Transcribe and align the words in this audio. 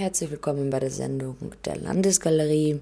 Herzlich 0.00 0.30
willkommen 0.30 0.70
bei 0.70 0.80
der 0.80 0.90
Sendung 0.90 1.36
der 1.66 1.76
Landesgalerie. 1.76 2.80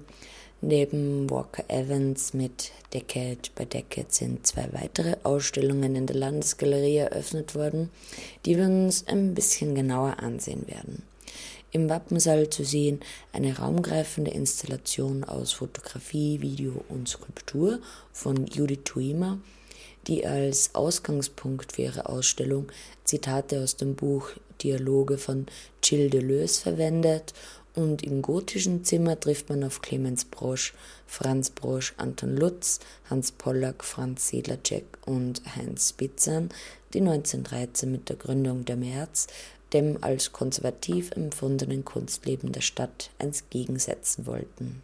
Neben 0.61 1.29
Walker 1.29 1.65
Evans 1.67 2.33
mit 2.33 2.71
Decade 2.93 3.41
by 3.55 3.65
Decade 3.65 4.07
sind 4.07 4.47
zwei 4.47 4.69
weitere 4.71 5.17
Ausstellungen 5.23 5.97
in 5.97 6.05
der 6.05 6.15
Landesgalerie 6.15 6.95
eröffnet 6.95 7.55
worden, 7.55 7.89
die 8.45 8.55
wir 8.55 8.63
uns 8.63 9.05
ein 9.05 9.33
bisschen 9.33 9.75
genauer 9.75 10.19
ansehen 10.19 10.65
werden. 10.69 11.03
Im 11.71 11.89
Wappensaal 11.89 12.49
zu 12.49 12.63
sehen 12.63 13.01
eine 13.33 13.57
raumgreifende 13.57 14.31
Installation 14.31 15.25
aus 15.25 15.51
Fotografie, 15.51 16.39
Video 16.39 16.85
und 16.87 17.09
Skulptur 17.09 17.79
von 18.13 18.47
Judith 18.47 18.85
Tuima, 18.85 19.39
die 20.07 20.25
als 20.25 20.73
Ausgangspunkt 20.73 21.73
für 21.73 21.81
ihre 21.81 22.07
Ausstellung 22.07 22.71
Zitate 23.03 23.61
aus 23.61 23.75
dem 23.75 23.95
Buch 23.95 24.29
Dialoge 24.61 25.17
von 25.17 25.47
Gilles 25.81 26.11
Deleuze 26.11 26.61
verwendet 26.61 27.33
und 27.75 28.03
im 28.03 28.21
gotischen 28.21 28.83
Zimmer 28.83 29.19
trifft 29.19 29.49
man 29.49 29.63
auf 29.63 29.81
Clemens 29.81 30.25
Brosch, 30.25 30.73
Franz 31.07 31.49
Brosch, 31.49 31.93
Anton 31.97 32.35
Lutz, 32.35 32.79
Hans 33.09 33.31
Pollack, 33.31 33.83
Franz 33.83 34.29
Sedlacek 34.29 34.85
und 35.05 35.41
Heinz 35.55 35.89
Spitzern, 35.89 36.49
die 36.93 36.99
1913 36.99 37.91
mit 37.91 38.09
der 38.09 38.15
Gründung 38.15 38.65
der 38.65 38.75
März 38.75 39.27
dem 39.73 39.97
als 40.01 40.31
konservativ 40.31 41.11
empfundenen 41.11 41.85
Kunstleben 41.85 42.51
der 42.51 42.61
Stadt 42.61 43.11
entgegensetzen 43.19 44.25
wollten. 44.25 44.81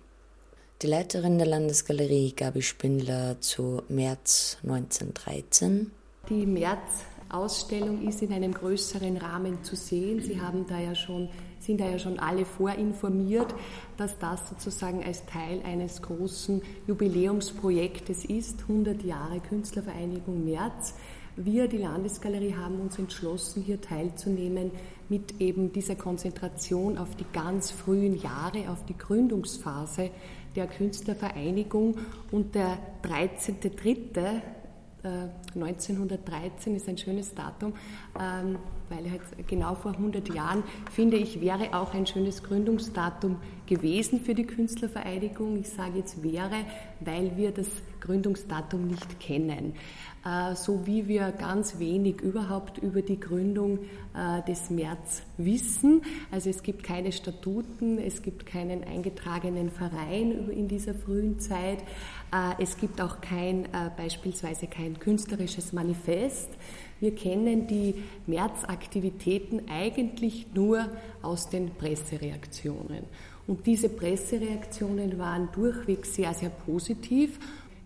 Die 0.81 0.87
Leiterin 0.87 1.37
der 1.37 1.47
Landesgalerie 1.47 2.33
Gabi 2.35 2.61
Spindler 2.61 3.39
zu 3.39 3.81
März 3.87 4.57
1913. 4.63 5.91
Die 6.29 6.45
März 6.45 7.05
Ausstellung 7.29 8.07
ist 8.07 8.21
in 8.21 8.31
einem 8.31 8.53
größeren 8.53 9.17
Rahmen 9.17 9.63
zu 9.63 9.75
sehen. 9.75 10.21
Sie 10.21 10.39
haben 10.39 10.65
da 10.67 10.79
ja 10.79 10.95
schon, 10.95 11.29
sind 11.59 11.81
da 11.81 11.89
ja 11.89 11.99
schon 11.99 12.19
alle 12.19 12.45
vorinformiert, 12.45 13.53
dass 13.97 14.17
das 14.19 14.49
sozusagen 14.49 15.03
als 15.03 15.25
Teil 15.25 15.61
eines 15.63 16.01
großen 16.01 16.61
Jubiläumsprojektes 16.87 18.25
ist, 18.25 18.61
100 18.61 19.03
Jahre 19.03 19.39
Künstlervereinigung 19.39 20.45
März. 20.45 20.95
Wir, 21.37 21.67
die 21.67 21.79
Landesgalerie, 21.79 22.55
haben 22.55 22.79
uns 22.79 22.97
entschlossen, 22.97 23.61
hier 23.61 23.81
teilzunehmen 23.81 24.71
mit 25.09 25.41
eben 25.41 25.73
dieser 25.73 25.95
Konzentration 25.95 26.97
auf 26.97 27.15
die 27.17 27.25
ganz 27.33 27.71
frühen 27.71 28.15
Jahre, 28.15 28.69
auf 28.69 28.85
die 28.85 28.97
Gründungsphase 28.97 30.11
der 30.55 30.67
Künstlervereinigung 30.67 31.97
und 32.31 32.55
der 32.55 32.77
13.3. 33.03 34.41
1913 35.05 36.73
äh, 36.73 36.77
ist 36.77 36.89
ein 36.89 36.97
schönes 36.97 37.33
Datum, 37.33 37.73
ähm, 38.19 38.57
weil 38.89 39.09
halt 39.09 39.21
genau 39.47 39.75
vor 39.75 39.91
100 39.91 40.33
Jahren, 40.33 40.63
finde 40.91 41.17
ich, 41.17 41.41
wäre 41.41 41.73
auch 41.73 41.93
ein 41.93 42.05
schönes 42.05 42.43
Gründungsdatum 42.43 43.37
gewesen 43.65 44.19
für 44.19 44.35
die 44.35 44.45
Künstlervereinigung. 44.45 45.57
Ich 45.57 45.69
sage 45.69 45.99
jetzt 45.99 46.23
wäre, 46.23 46.65
weil 46.99 47.37
wir 47.37 47.51
das 47.51 47.67
Gründungsdatum 48.01 48.87
nicht 48.87 49.19
kennen. 49.19 49.73
Äh, 50.25 50.55
so 50.55 50.87
wie 50.87 51.07
wir 51.07 51.31
ganz 51.31 51.77
wenig 51.77 52.21
überhaupt 52.21 52.79
über 52.79 53.03
die 53.03 53.19
Gründung 53.19 53.79
äh, 54.15 54.41
des 54.47 54.71
März 54.71 55.21
wissen. 55.37 56.01
Also 56.31 56.49
es 56.49 56.63
gibt 56.63 56.83
keine 56.83 57.11
Statuten, 57.11 57.99
es 57.99 58.23
gibt 58.23 58.47
keinen 58.47 58.83
eingetragenen 58.83 59.69
Verein 59.69 60.49
in 60.49 60.67
dieser 60.67 60.95
frühen 60.95 61.39
Zeit. 61.39 61.79
Äh, 62.33 62.55
es 62.57 62.77
gibt 62.77 63.01
auch 63.01 63.21
kein, 63.21 63.67
beispielsweise 63.97 64.65
kein 64.65 64.97
künstlerisches 64.97 65.73
Manifest. 65.73 66.49
Wir 66.99 67.13
kennen 67.13 67.67
die 67.67 67.93
Märzaktivitäten 68.25 69.69
eigentlich 69.69 70.47
nur 70.55 70.89
aus 71.21 71.49
den 71.49 71.69
Pressereaktionen. 71.75 73.03
Und 73.47 73.67
diese 73.67 73.89
Pressereaktionen 73.89 75.19
waren 75.19 75.49
durchweg 75.53 76.05
sehr, 76.05 76.33
sehr 76.33 76.49
positiv 76.49 77.37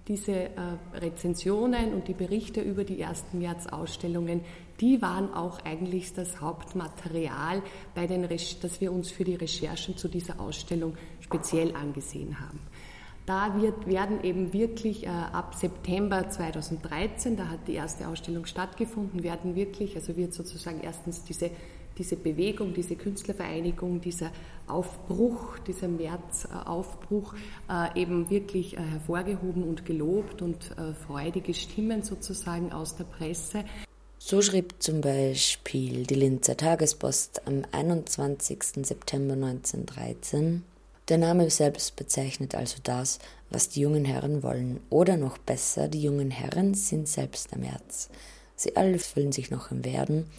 diese 0.10 0.34
äh, 0.34 0.52
Rezensionen 0.96 1.94
und 1.94 2.08
die 2.08 2.16
Berichte 2.16 2.62
über 2.62 2.84
die 2.84 3.00
ersten 3.00 3.38
März-Ausstellungen, 3.38 4.42
die 4.81 5.02
waren 5.03 5.34
auch 5.34 5.64
eigentlich 5.64 6.14
das 6.14 6.42
Hauptmaterial, 6.42 7.62
bei 7.94 8.08
den 8.08 8.28
das 8.62 8.81
wir 8.81 8.92
uns 8.92 9.12
für 9.12 9.24
die 9.24 9.36
Recherchen 9.36 9.96
zu 9.96 10.08
dieser 10.08 10.40
Ausstellung 10.40 10.96
speziell 11.19 11.75
angesehen 11.75 12.40
haben. 12.40 12.59
Da 13.28 13.62
wird, 13.62 13.86
werden 13.86 14.24
eben 14.24 14.52
wirklich 14.52 15.06
äh, 15.06 15.09
ab 15.09 15.53
September 15.53 16.28
2013, 16.28 17.38
da 17.38 17.48
hat 17.48 17.68
die 17.68 17.75
erste 17.75 18.08
Ausstellung 18.08 18.48
stattgefunden, 18.48 19.22
werden 19.22 19.56
wirklich, 19.56 19.96
also 19.96 20.18
wird 20.18 20.34
sozusagen 20.34 20.81
erstens 20.81 21.24
diese 21.24 21.52
diese 22.00 22.16
Bewegung, 22.16 22.74
diese 22.74 22.96
Künstlervereinigung, 22.96 24.02
dieser 24.02 24.32
Aufbruch, 24.68 25.60
dieser 25.60 25.88
Märzaufbruch 25.88 27.36
äh, 27.70 28.02
eben 28.02 28.30
wirklich 28.30 28.78
äh, 28.78 28.82
hervorgehoben 28.82 29.64
und 29.64 29.86
gelobt 29.86 30.42
und 30.42 30.72
äh, 30.72 30.94
freudige 30.94 31.54
Stimmen 31.54 32.02
sozusagen 32.02 32.72
aus 32.72 32.96
der 32.96 33.04
Presse. 33.04 33.66
So 34.18 34.42
schrieb 34.42 34.76
zum 34.80 35.02
Beispiel 35.02 36.06
die 36.06 36.16
Linzer 36.16 36.58
Tagespost 36.58 37.48
am 37.48 37.64
21. 37.72 38.86
September 38.86 39.34
1913. 39.34 40.64
Der 41.10 41.18
Name 41.18 41.50
selbst 41.50 41.96
bezeichnet 41.96 42.54
also 42.54 42.78
das, 42.84 43.20
was 43.50 43.70
die 43.70 43.81
jungen 43.81 44.06
Herren 44.06 44.44
wollen. 44.44 44.80
Oder 44.90 45.18
noch 45.18 45.38
besser, 45.38 45.88
die 45.88 46.04
jungen 46.04 46.30
Herren 46.30 46.76
sind 46.76 47.08
selbst 47.08 47.52
der 47.52 47.58
März. 47.58 48.10
Sie 48.56 48.76
alle 48.76 49.00
fühlen 49.00 49.31
sich 49.31 49.50
noch 49.50 49.72
im 49.72 49.86
Werden. 49.86 50.30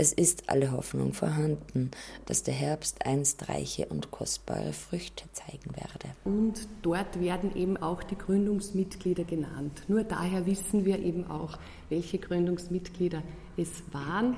Es 0.00 0.12
ist 0.12 0.48
alle 0.48 0.70
Hoffnung 0.70 1.12
vorhanden, 1.12 1.90
dass 2.24 2.44
der 2.44 2.54
Herbst 2.54 3.04
einst 3.04 3.48
reiche 3.48 3.86
und 3.86 4.12
kostbare 4.12 4.72
Früchte 4.72 5.24
zeigen 5.32 5.74
werde. 5.74 6.14
Und 6.24 6.68
dort 6.82 7.18
werden 7.18 7.56
eben 7.56 7.76
auch 7.76 8.04
die 8.04 8.16
Gründungsmitglieder 8.16 9.24
genannt. 9.24 9.82
Nur 9.88 10.04
daher 10.04 10.46
wissen 10.46 10.84
wir 10.84 11.00
eben 11.00 11.28
auch, 11.28 11.58
welche 11.88 12.18
Gründungsmitglieder 12.18 13.24
es 13.56 13.82
waren. 13.90 14.36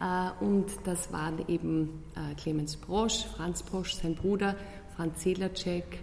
Äh, 0.00 0.42
und 0.42 0.68
das 0.84 1.12
waren 1.12 1.46
eben 1.48 2.02
äh, 2.16 2.34
Clemens 2.36 2.76
Brosch, 2.76 3.26
Franz 3.36 3.62
Brosch, 3.62 3.92
sein 3.92 4.14
Bruder, 4.14 4.56
Franz 4.96 5.22
Sedlacek, 5.22 5.98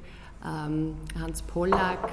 ähm, 0.46 0.96
Hans 1.20 1.42
Pollack, 1.42 2.08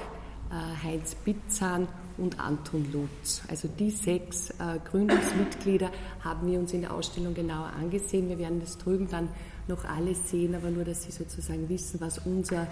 äh, 0.50 0.87
Heinz 0.87 1.15
Bitzan 1.16 1.87
und 2.19 2.39
Anton 2.41 2.87
Lutz. 2.93 3.43
Also 3.49 3.69
die 3.69 3.91
sechs 3.91 4.51
äh, 4.51 4.79
Gründungsmitglieder 4.91 5.91
haben 6.21 6.51
wir 6.51 6.59
uns 6.59 6.73
in 6.73 6.83
der 6.83 6.93
Ausstellung 6.93 7.34
genauer 7.34 7.71
angesehen. 7.79 8.29
Wir 8.29 8.39
werden 8.39 8.61
das 8.61 8.79
drüben 8.79 9.09
dann 9.09 9.29
noch 9.69 9.84
alles 9.84 10.31
sehen, 10.31 10.55
aber 10.55 10.71
nur, 10.71 10.84
dass 10.84 11.05
Sie 11.05 11.12
sozusagen 11.12 11.69
wissen, 11.69 12.01
was 12.01 12.19
unser, 12.19 12.67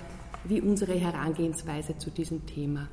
wie 0.45 0.61
unsere 0.61 0.95
Herangehensweise 0.95 1.97
zu 1.99 2.11
diesem 2.11 2.47
Thema 2.47 2.89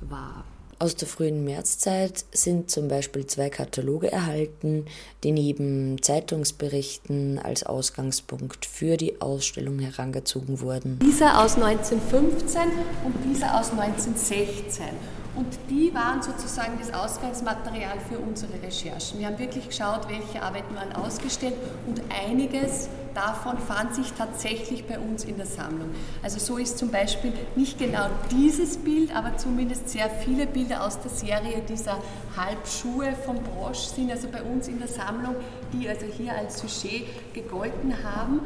war. 0.00 0.44
Aus 0.82 0.96
der 0.96 1.06
frühen 1.06 1.44
Märzzeit 1.44 2.24
sind 2.32 2.68
zum 2.68 2.88
Beispiel 2.88 3.24
zwei 3.26 3.50
Kataloge 3.50 4.10
erhalten, 4.10 4.86
die 5.22 5.30
neben 5.30 6.02
Zeitungsberichten 6.02 7.38
als 7.38 7.62
Ausgangspunkt 7.62 8.66
für 8.66 8.96
die 8.96 9.20
Ausstellung 9.20 9.78
herangezogen 9.78 10.60
wurden. 10.60 10.98
Dieser 10.98 11.40
aus 11.40 11.54
1915 11.54 12.62
und 13.04 13.14
dieser 13.24 13.60
aus 13.60 13.70
1916. 13.70 14.86
Und 15.34 15.46
die 15.70 15.94
waren 15.94 16.22
sozusagen 16.22 16.78
das 16.78 16.92
Ausgangsmaterial 16.92 17.98
für 18.08 18.18
unsere 18.18 18.52
Recherchen. 18.62 19.18
Wir 19.18 19.28
haben 19.28 19.38
wirklich 19.38 19.66
geschaut, 19.66 20.08
welche 20.08 20.42
Arbeiten 20.42 20.74
waren 20.74 20.92
ausgestellt 20.92 21.54
und 21.86 22.02
einiges 22.28 22.88
davon 23.14 23.58
fand 23.58 23.94
sich 23.94 24.12
tatsächlich 24.12 24.86
bei 24.86 24.98
uns 24.98 25.24
in 25.24 25.36
der 25.36 25.46
Sammlung. 25.46 25.90
Also 26.22 26.38
so 26.38 26.56
ist 26.56 26.78
zum 26.78 26.90
Beispiel 26.90 27.32
nicht 27.56 27.78
genau 27.78 28.06
dieses 28.30 28.78
Bild, 28.78 29.14
aber 29.14 29.36
zumindest 29.36 29.88
sehr 29.88 30.08
viele 30.08 30.46
Bilder 30.46 30.84
aus 30.84 31.00
der 31.00 31.10
Serie 31.10 31.62
dieser 31.68 31.98
Halbschuhe 32.36 33.12
von 33.24 33.36
Brosch 33.42 33.78
sind 33.78 34.10
also 34.10 34.28
bei 34.28 34.42
uns 34.42 34.68
in 34.68 34.78
der 34.78 34.88
Sammlung, 34.88 35.36
die 35.72 35.88
also 35.88 36.06
hier 36.06 36.34
als 36.34 36.60
Sujet 36.60 37.06
gegolten 37.34 37.94
haben. 38.02 38.40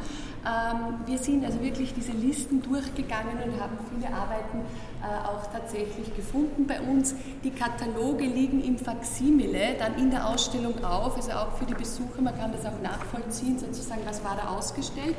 Ähm, 0.45 1.05
wir 1.05 1.17
sind 1.17 1.45
also 1.45 1.61
wirklich 1.61 1.93
diese 1.93 2.11
Listen 2.11 2.61
durchgegangen 2.61 3.37
und 3.43 3.59
haben 3.59 3.77
viele 3.89 4.13
Arbeiten 4.13 4.61
auch 5.03 5.51
tatsächlich 5.51 6.15
gefunden 6.15 6.67
bei 6.67 6.81
uns. 6.81 7.15
Die 7.43 7.51
Kataloge 7.51 8.25
liegen 8.25 8.63
im 8.63 8.77
Faximile 8.77 9.75
dann 9.77 9.95
in 9.97 10.09
der 10.11 10.27
Ausstellung 10.27 10.83
auf, 10.83 11.15
also 11.15 11.31
auch 11.31 11.51
für 11.57 11.65
die 11.65 11.73
Besucher, 11.73 12.21
man 12.21 12.37
kann 12.37 12.51
das 12.51 12.65
auch 12.65 12.81
nachvollziehen, 12.81 13.57
sozusagen, 13.59 14.01
was 14.05 14.23
war 14.23 14.35
da 14.35 14.49
ausgestellt. 14.49 15.15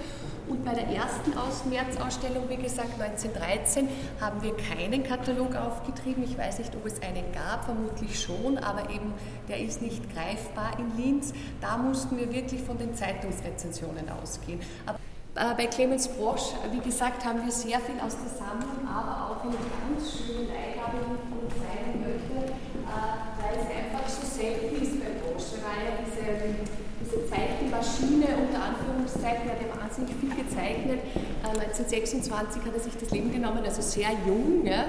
Und 0.48 0.64
bei 0.64 0.72
der 0.72 0.88
ersten 0.88 1.36
Aus 1.36 1.64
März-Ausstellung, 1.66 2.48
wie 2.48 2.56
gesagt 2.56 3.00
1913, 3.00 3.88
haben 4.20 4.42
wir 4.42 4.56
keinen 4.56 5.04
Katalog 5.04 5.54
aufgetrieben. 5.54 6.25
Ich 6.25 6.38
weiß 6.38 6.58
nicht, 6.58 6.75
ob 6.75 6.86
es 6.86 7.02
einen 7.02 7.32
gab, 7.32 7.64
vermutlich 7.64 8.20
schon, 8.20 8.56
aber 8.58 8.88
eben 8.90 9.12
der 9.48 9.58
ist 9.58 9.82
nicht 9.82 10.02
greifbar 10.14 10.78
in 10.78 10.96
Linz. 10.96 11.34
Da 11.60 11.76
mussten 11.76 12.16
wir 12.16 12.32
wirklich 12.32 12.62
von 12.62 12.78
den 12.78 12.94
Zeitungsrezensionen 12.94 14.08
ausgehen. 14.08 14.60
Aber 14.86 14.98
äh, 15.38 15.54
bei 15.54 15.66
Clemens 15.66 16.08
Brosch, 16.08 16.52
wie 16.72 16.80
gesagt, 16.80 17.25
haben 17.25 17.44
wir 17.44 17.52
sehr 17.52 17.78
viel 17.80 18.00
aus 18.04 18.16
der 18.16 18.30
Sammlung, 18.30 18.77
aber 18.88 19.14
auch 19.29 19.44
eine 19.44 19.61
ganz 19.61 20.00
schöne 20.08 20.49
Leihgabe, 20.49 21.05
Ihnen 21.05 21.49
zeigen 21.52 22.00
möchte, 22.00 22.56
äh, 22.56 23.12
weil 23.37 23.55
es 23.61 23.69
einfach 23.69 24.08
so 24.08 24.25
selten 24.25 24.81
ist 24.81 24.96
bei 24.99 25.12
Brosch. 25.20 25.52
Da 25.52 25.69
war 25.69 25.76
ja 25.76 26.00
diese 26.00 26.64
diese 27.08 27.26
Zeichenmaschine 27.31 28.26
unter 28.37 28.62
Anführungszeichen, 28.64 29.49
hat 29.49 29.58
er 29.62 29.81
wahnsinnig 29.81 30.14
viel 30.20 30.35
gezeichnet. 30.35 31.00
1926 31.43 32.62
äh, 32.62 32.67
hat 32.67 32.75
er 32.75 32.81
sich 32.81 32.96
das 32.99 33.11
Leben 33.11 33.32
genommen, 33.32 33.64
also 33.64 33.81
sehr 33.81 34.11
jung, 34.26 34.67
ja, 34.67 34.85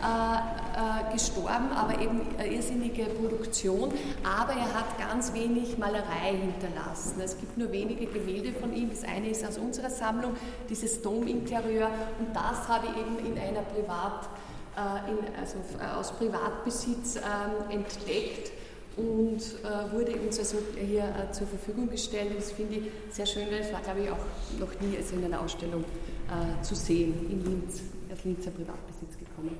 äh, 0.00 1.12
gestorben, 1.12 1.72
aber 1.74 2.00
eben 2.00 2.20
irrsinnige 2.38 3.04
Produktion. 3.04 3.92
Aber 4.24 4.52
er 4.52 4.72
hat 4.74 4.98
ganz 4.98 5.32
wenig 5.32 5.78
Malerei 5.78 6.36
hinterlassen. 6.40 7.20
Es 7.22 7.38
gibt 7.38 7.58
nur 7.58 7.70
wenige 7.72 8.06
Gemälde 8.06 8.52
von 8.52 8.74
ihm. 8.74 8.90
Das 8.90 9.04
eine 9.04 9.28
ist 9.30 9.46
aus 9.46 9.58
unserer 9.58 9.90
Sammlung, 9.90 10.34
dieses 10.68 11.02
Dominterieur, 11.02 11.90
und 12.18 12.34
das 12.34 12.68
habe 12.68 12.86
ich 12.86 13.00
eben 13.00 13.18
in 13.26 13.40
einer 13.40 13.62
Privat- 13.62 14.28
in, 15.08 15.18
also 15.36 15.56
aus 15.98 16.12
Privatbesitz 16.12 17.16
ähm, 17.16 17.80
entdeckt 17.80 18.52
und 18.96 19.38
äh, 19.38 19.92
wurde 19.92 20.12
uns 20.20 20.38
also 20.38 20.58
hier 20.76 21.02
äh, 21.02 21.32
zur 21.32 21.48
Verfügung 21.48 21.90
gestellt. 21.90 22.32
Das 22.36 22.52
finde 22.52 22.76
ich 22.76 22.82
sehr 23.10 23.26
schön, 23.26 23.46
weil 23.50 23.60
es 23.60 23.72
war, 23.72 23.80
glaube 23.80 24.02
ich, 24.02 24.10
auch 24.10 24.18
noch 24.60 24.80
nie 24.80 24.96
also 24.96 25.16
in 25.16 25.24
einer 25.24 25.40
Ausstellung 25.40 25.82
äh, 25.82 26.62
zu 26.62 26.76
sehen 26.76 27.28
in 27.28 27.44
Linz, 27.44 27.80
als 28.08 28.22
Linzer 28.24 28.52
Privatbesitz 28.52 29.17
gekommen. 29.38 29.56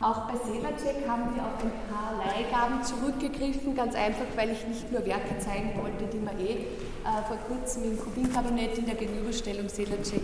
Auch 0.00 0.30
bei 0.30 0.34
Selacek 0.38 1.06
haben 1.06 1.34
wir 1.34 1.42
auf 1.44 1.62
ein 1.62 1.72
paar 1.90 2.16
Leihgaben 2.24 2.82
zurückgegriffen, 2.82 3.74
ganz 3.74 3.94
einfach, 3.94 4.24
weil 4.34 4.50
ich 4.50 4.66
nicht 4.66 4.90
nur 4.90 5.04
Werke 5.04 5.38
zeigen 5.38 5.72
wollte, 5.76 6.06
die 6.10 6.18
man 6.18 6.38
eh 6.40 6.52
äh, 6.52 7.22
vor 7.28 7.36
kurzem 7.48 7.84
im 7.84 7.98
Kubinkabinett 7.98 8.78
in 8.78 8.86
der 8.86 8.94
Gegenüberstellung 8.94 9.68
Selacek 9.68 10.22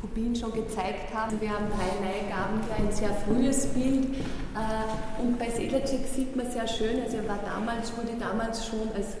Kubin 0.00 0.34
schon 0.34 0.52
gezeigt 0.52 1.14
haben. 1.14 1.40
Wir 1.40 1.50
haben 1.50 1.66
drei 1.68 2.08
Leihgaben, 2.08 2.60
ein 2.78 2.90
sehr 2.90 3.14
frühes 3.14 3.66
Bild. 3.66 4.06
Äh, 4.54 5.22
und 5.22 5.38
bei 5.38 5.50
Sedlacek 5.50 6.06
sieht 6.06 6.34
man 6.34 6.50
sehr 6.50 6.66
schön, 6.66 7.02
also 7.02 7.18
er 7.18 7.28
war 7.28 7.38
damals, 7.44 7.94
wurde 7.96 8.16
damals 8.18 8.66
schon 8.66 8.90
als 8.94 9.16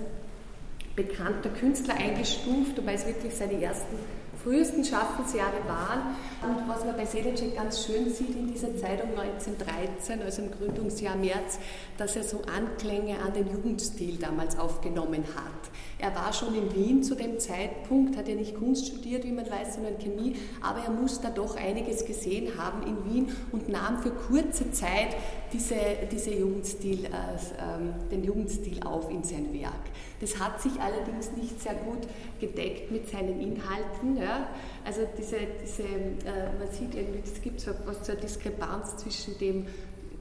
bekannter 0.96 1.50
Künstler 1.50 1.94
eingestuft, 1.94 2.78
wobei 2.78 2.94
es 2.94 3.06
wirklich 3.06 3.34
seine 3.34 3.62
ersten 3.62 3.96
frühesten 4.42 4.84
Schaffensjahre 4.84 5.66
waren. 5.66 6.16
Und 6.42 6.68
was 6.68 6.84
man 6.84 6.96
bei 6.96 7.04
Sedlacek 7.04 7.56
ganz 7.56 7.86
schön 7.86 8.12
sieht 8.12 8.36
in 8.36 8.52
dieser 8.52 8.76
Zeit 8.76 9.02
um 9.02 9.10
1913, 9.18 10.22
also 10.22 10.42
im 10.42 10.50
Gründungsjahr 10.50 11.16
März, 11.16 11.58
dass 11.98 12.16
er 12.16 12.24
so 12.24 12.42
Anklänge 12.42 13.18
an 13.20 13.32
den 13.32 13.50
Jugendstil 13.50 14.16
damals 14.18 14.58
aufgenommen 14.58 15.24
hat. 15.36 15.70
Er 16.02 16.16
war 16.16 16.32
schon 16.32 16.52
in 16.56 16.74
Wien 16.74 17.04
zu 17.04 17.14
dem 17.14 17.38
Zeitpunkt, 17.38 18.16
hat 18.16 18.26
ja 18.26 18.34
nicht 18.34 18.56
Kunst 18.56 18.88
studiert, 18.88 19.22
wie 19.22 19.30
man 19.30 19.48
weiß, 19.48 19.76
sondern 19.76 19.98
Chemie, 19.98 20.34
aber 20.60 20.80
er 20.80 20.90
muss 20.90 21.20
da 21.20 21.30
doch 21.30 21.54
einiges 21.54 22.04
gesehen 22.04 22.58
haben 22.58 22.82
in 22.82 23.04
Wien 23.04 23.28
und 23.52 23.68
nahm 23.68 24.02
für 24.02 24.10
kurze 24.10 24.72
Zeit 24.72 25.14
diese, 25.52 25.76
diese 26.10 26.34
Jugendstil, 26.34 27.04
äh, 27.04 27.08
ähm, 27.08 27.94
den 28.10 28.24
Jugendstil 28.24 28.82
auf 28.82 29.10
in 29.10 29.22
sein 29.22 29.52
Werk. 29.52 29.72
Das 30.20 30.40
hat 30.40 30.60
sich 30.60 30.72
allerdings 30.80 31.30
nicht 31.36 31.62
sehr 31.62 31.74
gut 31.74 32.08
gedeckt 32.40 32.90
mit 32.90 33.08
seinen 33.08 33.40
Inhalten. 33.40 34.16
Ja. 34.16 34.48
Also 34.84 35.02
diese, 35.16 35.36
diese 35.62 35.84
äh, 35.84 36.58
man 36.58 36.68
sieht 36.72 36.96
irgendwie, 36.96 37.20
es 37.24 37.40
gibt 37.40 37.60
so 37.60 37.70
was 37.86 38.02
zur 38.02 38.16
Diskrepanz 38.16 38.96
zwischen 38.96 39.38
dem 39.38 39.66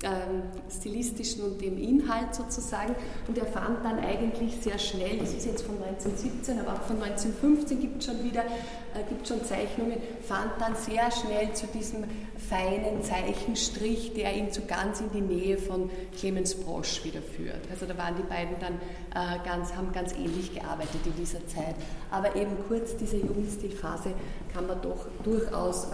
ähm, 0.04 0.44
stilistischen 0.70 1.44
und 1.44 1.62
dem 1.62 1.78
Inhalt 1.78 2.34
sozusagen. 2.34 2.96
Und 3.28 3.38
er 3.38 3.46
fand 3.46 3.84
dann 3.86 4.00
eigentlich 4.00 4.58
sehr 4.62 4.80
schnell, 4.80 5.18
das 5.18 5.34
ist 5.34 5.46
jetzt 5.46 5.64
von 5.64 5.76
1917, 5.82 6.60
aber 6.60 6.74
auch 6.74 6.82
von 6.84 7.02
1915 7.02 7.80
gibt 7.80 8.00
es 8.00 8.06
schon 8.06 8.24
wieder, 8.24 8.42
äh, 8.42 9.04
gibt 9.08 9.28
schon 9.28 9.44
Zeichnungen, 9.44 9.98
fand 10.28 10.52
dann 10.60 10.76
sehr 10.76 11.12
schnell 11.12 11.54
zu 11.54 11.68
diesem 11.68 12.06
feinen 12.50 13.04
Zeichenstrich, 13.04 14.14
der 14.14 14.36
ihn 14.36 14.52
so 14.52 14.62
ganz 14.68 15.02
in 15.02 15.12
die 15.12 15.22
Nähe 15.22 15.58
von 15.58 15.90
Clemens 16.18 16.56
Brosch 16.56 17.04
wieder 17.04 17.22
führt. 17.22 17.62
Also 17.70 17.86
da 17.86 17.98
waren 17.98 18.16
die 18.16 18.24
beiden 18.24 18.56
dann 18.60 18.74
äh, 19.14 19.38
ganz, 19.46 19.74
haben 19.76 19.92
ganz 19.92 20.14
ähnlich 20.14 20.54
gearbeitet 20.54 21.02
in 21.06 21.16
dieser 21.16 21.46
Zeit. 21.48 21.76
Aber 22.10 22.36
eben 22.36 22.58
kurz 22.68 22.98
diese 22.98 23.18
Jugendstilphase 23.18 24.14
kann 24.54 24.68
man 24.68 24.82
doch 24.82 25.06
durchaus 25.24 25.86
äh, 25.86 25.88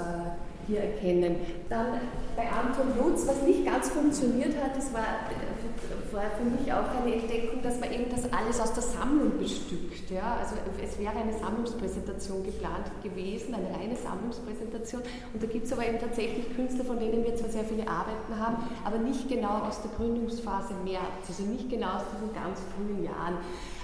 hier 0.68 0.81
erkennen. 0.81 1.38
Dann 1.69 2.00
bei 2.36 2.44
Anton 2.50 2.94
Lutz, 2.98 3.25
was 3.25 3.42
nicht 3.42 3.66
ganz 3.66 3.90
funktioniert 3.90 4.54
hat, 4.62 4.78
das 4.78 4.94
war, 4.94 5.08
war 6.12 6.30
für 6.38 6.46
mich 6.46 6.72
auch 6.72 6.86
eine 7.02 7.16
Entdeckung, 7.16 7.62
dass 7.64 7.80
man 7.80 7.92
eben 7.92 8.06
das 8.12 8.31
alles 8.31 8.60
aus 8.60 8.74
der 8.74 8.84
Sammlung 8.84 9.40
bestückt. 9.40 10.12
Ja? 10.12 10.38
Also 10.40 10.56
es 10.84 11.00
wäre 11.00 11.18
eine 11.18 11.34
Sammlungspräsentation 11.34 12.44
geplant 12.44 12.92
gewesen, 13.02 13.56
eine 13.56 13.68
reine 13.74 13.96
Sammlungspräsentation. 13.96 15.02
Und 15.34 15.42
da 15.42 15.48
gibt 15.48 15.66
es 15.66 15.74
aber 15.74 15.88
eben 15.88 16.00
tatsächlich 16.00 16.54
Künstler, 16.56 16.86
von 16.86 17.00
denen 17.00 17.24
wir 17.24 17.36
zwar 17.36 17.50
sehr 17.50 17.66
viele 17.66 17.88
Arbeiten 17.88 18.38
haben, 18.38 18.58
aber 18.86 18.98
nicht 18.98 19.28
genau 19.30 19.66
aus 19.68 19.81
der 19.81 19.92
Gründungsphase 19.98 20.74
März, 20.84 21.25
also 21.28 21.44
nicht 21.44 21.69
genau 21.69 21.98
aus 21.98 22.06
diesen 22.14 22.34
ganz 22.36 22.60
frühen 22.75 23.04
Jahren. 23.04 23.38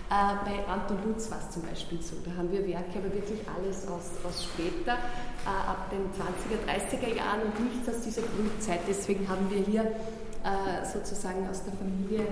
Äh, 0.09 0.35
bei 0.45 0.71
Anton 0.71 0.97
Lutz 1.05 1.31
war 1.31 1.39
es 1.39 1.49
zum 1.49 1.63
Beispiel 1.63 2.01
so. 2.01 2.15
Da 2.23 2.35
haben 2.37 2.51
wir 2.51 2.67
Werke, 2.67 2.99
aber 2.99 3.13
wirklich 3.13 3.39
alles 3.47 3.87
aus, 3.87 4.11
aus 4.23 4.43
später, 4.43 4.93
äh, 4.93 5.69
ab 5.69 5.89
den 5.89 6.05
20er, 6.11 6.59
30er 6.67 7.15
Jahren 7.15 7.41
und 7.43 7.73
nichts 7.73 7.89
aus 7.89 8.01
dieser 8.01 8.21
Frühzeit. 8.21 8.81
Deswegen 8.87 9.27
haben 9.27 9.49
wir 9.49 9.63
hier 9.63 9.83
äh, 9.83 10.85
sozusagen 10.85 11.47
aus 11.49 11.63
der 11.63 11.73
Familie 11.73 12.27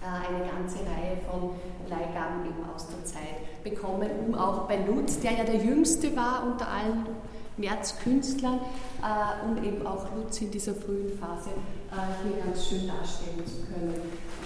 eine 0.00 0.46
ganze 0.46 0.78
Reihe 0.78 1.18
von 1.28 1.50
Leihgaben 1.90 2.46
eben 2.46 2.70
aus 2.72 2.86
der 2.86 3.04
Zeit 3.04 3.64
bekommen, 3.64 4.08
um 4.26 4.34
auch 4.36 4.68
bei 4.68 4.76
Lutz, 4.86 5.18
der 5.18 5.32
ja 5.32 5.44
der 5.44 5.56
jüngste 5.56 6.16
war 6.16 6.44
unter 6.44 6.68
allen 6.68 7.04
Märzkünstlern, 7.58 8.60
äh, 9.02 9.44
um 9.46 9.62
eben 9.62 9.86
auch 9.86 10.06
Lutz 10.14 10.40
in 10.40 10.50
dieser 10.50 10.74
frühen 10.74 11.18
Phase 11.18 11.50
äh, 11.90 12.26
hier 12.26 12.44
ganz 12.44 12.68
schön 12.68 12.86
darstellen 12.86 13.44
zu 13.46 13.66
können. 13.72 13.94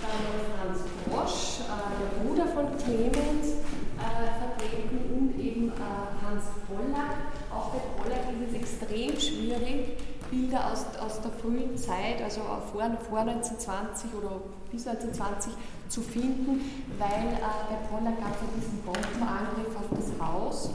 Dann 0.02 0.42
Franz 0.56 0.80
Bosch, 1.06 1.60
äh, 1.60 1.74
der 2.00 2.24
Bruder 2.24 2.46
von 2.46 2.66
Clemens, 2.78 3.56
äh, 3.98 4.58
vertreten 4.58 4.98
und 5.14 5.38
eben 5.38 5.68
äh, 5.68 6.24
Hans 6.24 6.44
Pollack. 6.66 7.32
Auch 7.52 7.70
bei 7.70 7.78
Pollack 8.02 8.24
ist 8.32 8.50
es 8.50 8.60
extrem 8.60 9.20
schwierig, 9.20 9.98
Bilder 10.30 10.72
aus, 10.72 10.86
aus 10.98 11.20
der 11.20 11.30
frühen 11.30 11.76
Zeit, 11.76 12.22
also 12.22 12.40
vor, 12.72 12.90
vor 13.08 13.18
1920 13.18 14.14
oder 14.14 14.40
bis 14.70 14.86
1920 14.86 15.52
zu 15.88 16.00
finden, 16.00 16.60
weil 16.98 17.34
äh, 17.34 17.62
bei 17.68 17.76
Pollack 17.90 18.18
gab 18.18 18.32
es 18.32 18.48
diesen 18.56 18.78
Bombenangriff 18.82 19.76
auf 19.76 19.90
das 19.90 20.26
Haus 20.26 20.70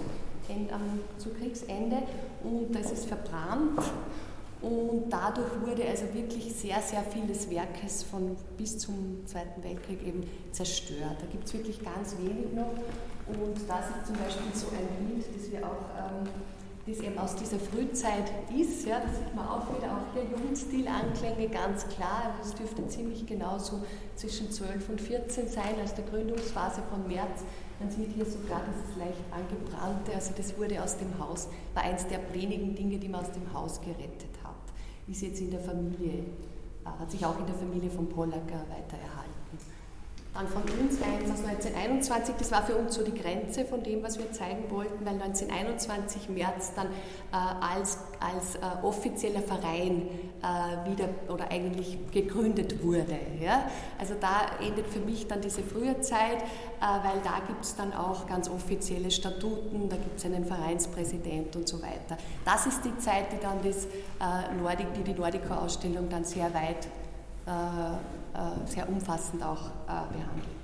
in, 0.47 0.69
ähm, 0.69 1.01
zu 1.17 1.29
Kriegsende 1.29 2.03
und 2.43 2.73
das 2.73 2.91
ist 2.91 3.05
verbrannt 3.05 3.79
und 4.61 5.09
dadurch 5.09 5.49
wurde 5.61 5.87
also 5.87 6.11
wirklich 6.13 6.51
sehr, 6.53 6.81
sehr 6.81 7.03
viel 7.03 7.27
des 7.27 7.49
Werkes 7.49 8.03
von 8.03 8.35
bis 8.57 8.79
zum 8.79 9.21
Zweiten 9.25 9.63
Weltkrieg 9.63 10.01
eben 10.05 10.23
zerstört. 10.51 11.17
Da 11.19 11.27
gibt 11.31 11.45
es 11.45 11.53
wirklich 11.53 11.83
ganz 11.83 12.15
wenig 12.17 12.53
noch. 12.55 12.73
Und 13.27 13.55
das 13.67 13.85
ist 13.89 14.07
zum 14.07 14.15
Beispiel 14.15 14.53
so 14.53 14.67
ein 14.67 15.07
Bild, 15.07 15.25
das 15.35 15.51
wir 15.51 15.59
auch, 15.59 15.85
ähm, 15.95 16.27
das 16.87 16.99
eben 17.05 17.17
aus 17.19 17.35
dieser 17.35 17.59
Frühzeit 17.59 18.31
ist. 18.57 18.87
Ja, 18.87 18.99
da 18.99 19.09
sieht 19.13 19.35
man 19.35 19.47
auch 19.47 19.67
wieder 19.75 19.91
auch 19.91 20.13
hier 20.13 20.23
Jugendstil-Anklänge, 20.23 21.49
ganz 21.49 21.87
klar. 21.89 22.33
Also 22.39 22.49
es 22.49 22.55
dürfte 22.55 22.87
ziemlich 22.87 23.27
genau 23.27 23.59
so 23.59 23.83
zwischen 24.15 24.49
12 24.49 24.89
und 24.89 25.01
14 25.01 25.49
sein, 25.49 25.75
als 25.79 25.93
der 25.93 26.05
Gründungsphase 26.05 26.81
von 26.89 27.07
März 27.07 27.43
man 27.79 27.91
sieht 27.91 28.11
hier 28.13 28.25
sogar 28.25 28.61
dieses 28.65 28.97
leicht 28.97 29.23
angebrannte, 29.31 30.13
also 30.13 30.33
das 30.35 30.57
wurde 30.57 30.81
aus 30.81 30.97
dem 30.97 31.17
Haus, 31.19 31.47
war 31.73 31.83
eines 31.83 32.07
der 32.07 32.19
wenigen 32.33 32.75
Dinge, 32.75 32.97
die 32.97 33.07
man 33.07 33.21
aus 33.21 33.31
dem 33.31 33.53
Haus 33.53 33.79
gerettet 33.81 34.35
hat. 34.43 34.55
Ist 35.07 35.21
jetzt 35.21 35.39
in 35.39 35.51
der 35.51 35.59
Familie, 35.59 36.19
äh, 36.85 36.89
hat 36.99 37.11
sich 37.11 37.25
auch 37.25 37.39
in 37.39 37.45
der 37.45 37.55
Familie 37.55 37.89
von 37.89 38.09
Pollacker 38.09 38.65
weiter 38.69 38.97
erhalten. 38.97 39.36
Dann 40.33 40.47
von 40.47 40.61
uns 40.61 41.01
eins 41.01 41.31
aus 41.31 41.43
1921, 41.45 42.35
das 42.37 42.51
war 42.51 42.63
für 42.63 42.75
uns 42.75 42.95
so 42.95 43.03
die 43.03 43.13
Grenze 43.13 43.65
von 43.65 43.81
dem, 43.81 44.03
was 44.03 44.19
wir 44.19 44.31
zeigen 44.31 44.69
wollten, 44.69 45.03
weil 45.03 45.13
1921 45.13 46.29
März 46.29 46.73
dann 46.75 46.87
äh, 46.87 47.35
als, 47.35 47.97
als 48.19 48.55
äh, 48.55 48.85
offizieller 48.85 49.41
Verein 49.41 50.07
äh, 50.41 50.89
wieder 50.91 51.09
oder 51.27 51.49
eigentlich 51.49 51.97
gegründet 52.11 52.83
wurde. 52.83 53.17
Ja? 53.41 53.69
Also 53.97 54.13
da 54.19 54.41
endet 54.63 54.87
für 54.87 54.99
mich 54.99 55.27
dann 55.27 55.41
diese 55.41 55.63
frühe 55.63 55.99
Zeit, 56.01 56.41
äh, 56.41 56.45
weil 56.81 57.19
da 57.23 57.39
gibt 57.47 57.63
es 57.63 57.75
dann 57.75 57.93
auch 57.93 58.27
ganz 58.27 58.49
offizielle 58.49 59.09
Statuten, 59.09 59.89
da 59.89 59.95
gibt 59.95 60.19
es 60.19 60.25
einen 60.25 60.45
Vereinspräsident 60.45 61.55
und 61.55 61.67
so 61.67 61.81
weiter. 61.81 62.17
Das 62.45 62.67
ist 62.67 62.85
die 62.85 62.95
Zeit, 62.99 63.31
die 63.31 63.39
dann 63.41 63.57
das, 63.63 63.85
äh, 63.85 64.53
Nordic, 64.61 64.93
die, 64.93 65.03
die 65.03 65.13
Nordico-Ausstellung 65.13 66.09
dann 66.09 66.23
sehr 66.23 66.53
weit 66.53 66.87
sehr 68.65 68.89
umfassend 68.89 69.41
auch 69.41 69.67
äh, 69.87 70.05
behandelt. 70.11 70.57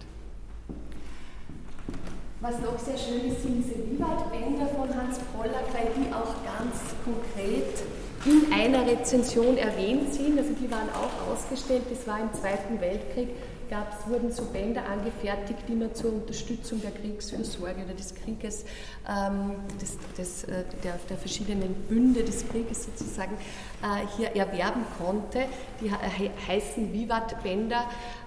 Was 2.42 2.60
noch 2.60 2.78
sehr 2.78 2.98
schön 2.98 3.32
ist, 3.32 3.42
sind 3.42 3.63
diese 3.63 3.80
Vivat-Bänder 3.90 4.68
von 4.68 4.90
Hans 4.90 5.20
Pollack, 5.34 5.63
weil 5.72 5.88
die 5.96 6.13
auch 6.13 6.36
ganz 6.44 6.94
konkret 7.06 7.84
in 8.25 8.52
einer 8.52 8.86
Rezension 8.86 9.58
erwähnt 9.58 10.13
sind. 10.13 10.38
Also 10.38 10.52
die 10.52 10.70
waren 10.70 10.90
auch 10.90 11.32
ausgestellt, 11.32 11.84
das 11.90 12.06
war 12.06 12.20
im 12.20 12.34
Zweiten 12.34 12.82
Weltkrieg 12.82 13.30
gab's, 13.70 14.08
wurden 14.08 14.32
so 14.32 14.46
Bänder 14.46 14.84
angefertigt, 14.86 15.60
die 15.67 15.75
man 15.75 15.93
zur 15.93 16.13
Unterstützung 16.13 16.82
der 16.82 16.91
Kriegsfürsorge 16.91 17.84
oder 17.84 17.93
des 17.93 18.13
Krieges, 18.15 18.65
ähm, 19.08 19.55
des, 19.82 19.98
des, 20.17 20.43
äh, 20.46 20.63
der, 20.84 21.00
der, 21.10 21.17
verschiedenen 21.17 21.74
Bünde 21.88 22.24
des 22.24 22.48
Krieges 22.48 22.86
sozusagen 22.86 23.36
äh, 23.82 24.05
hier 24.17 24.36
erwerben 24.36 24.86
konnte. 24.98 25.46
Die 25.82 25.89
he 25.89 26.32
heißen 26.48 26.93
Vivat-Bänder 26.93 27.86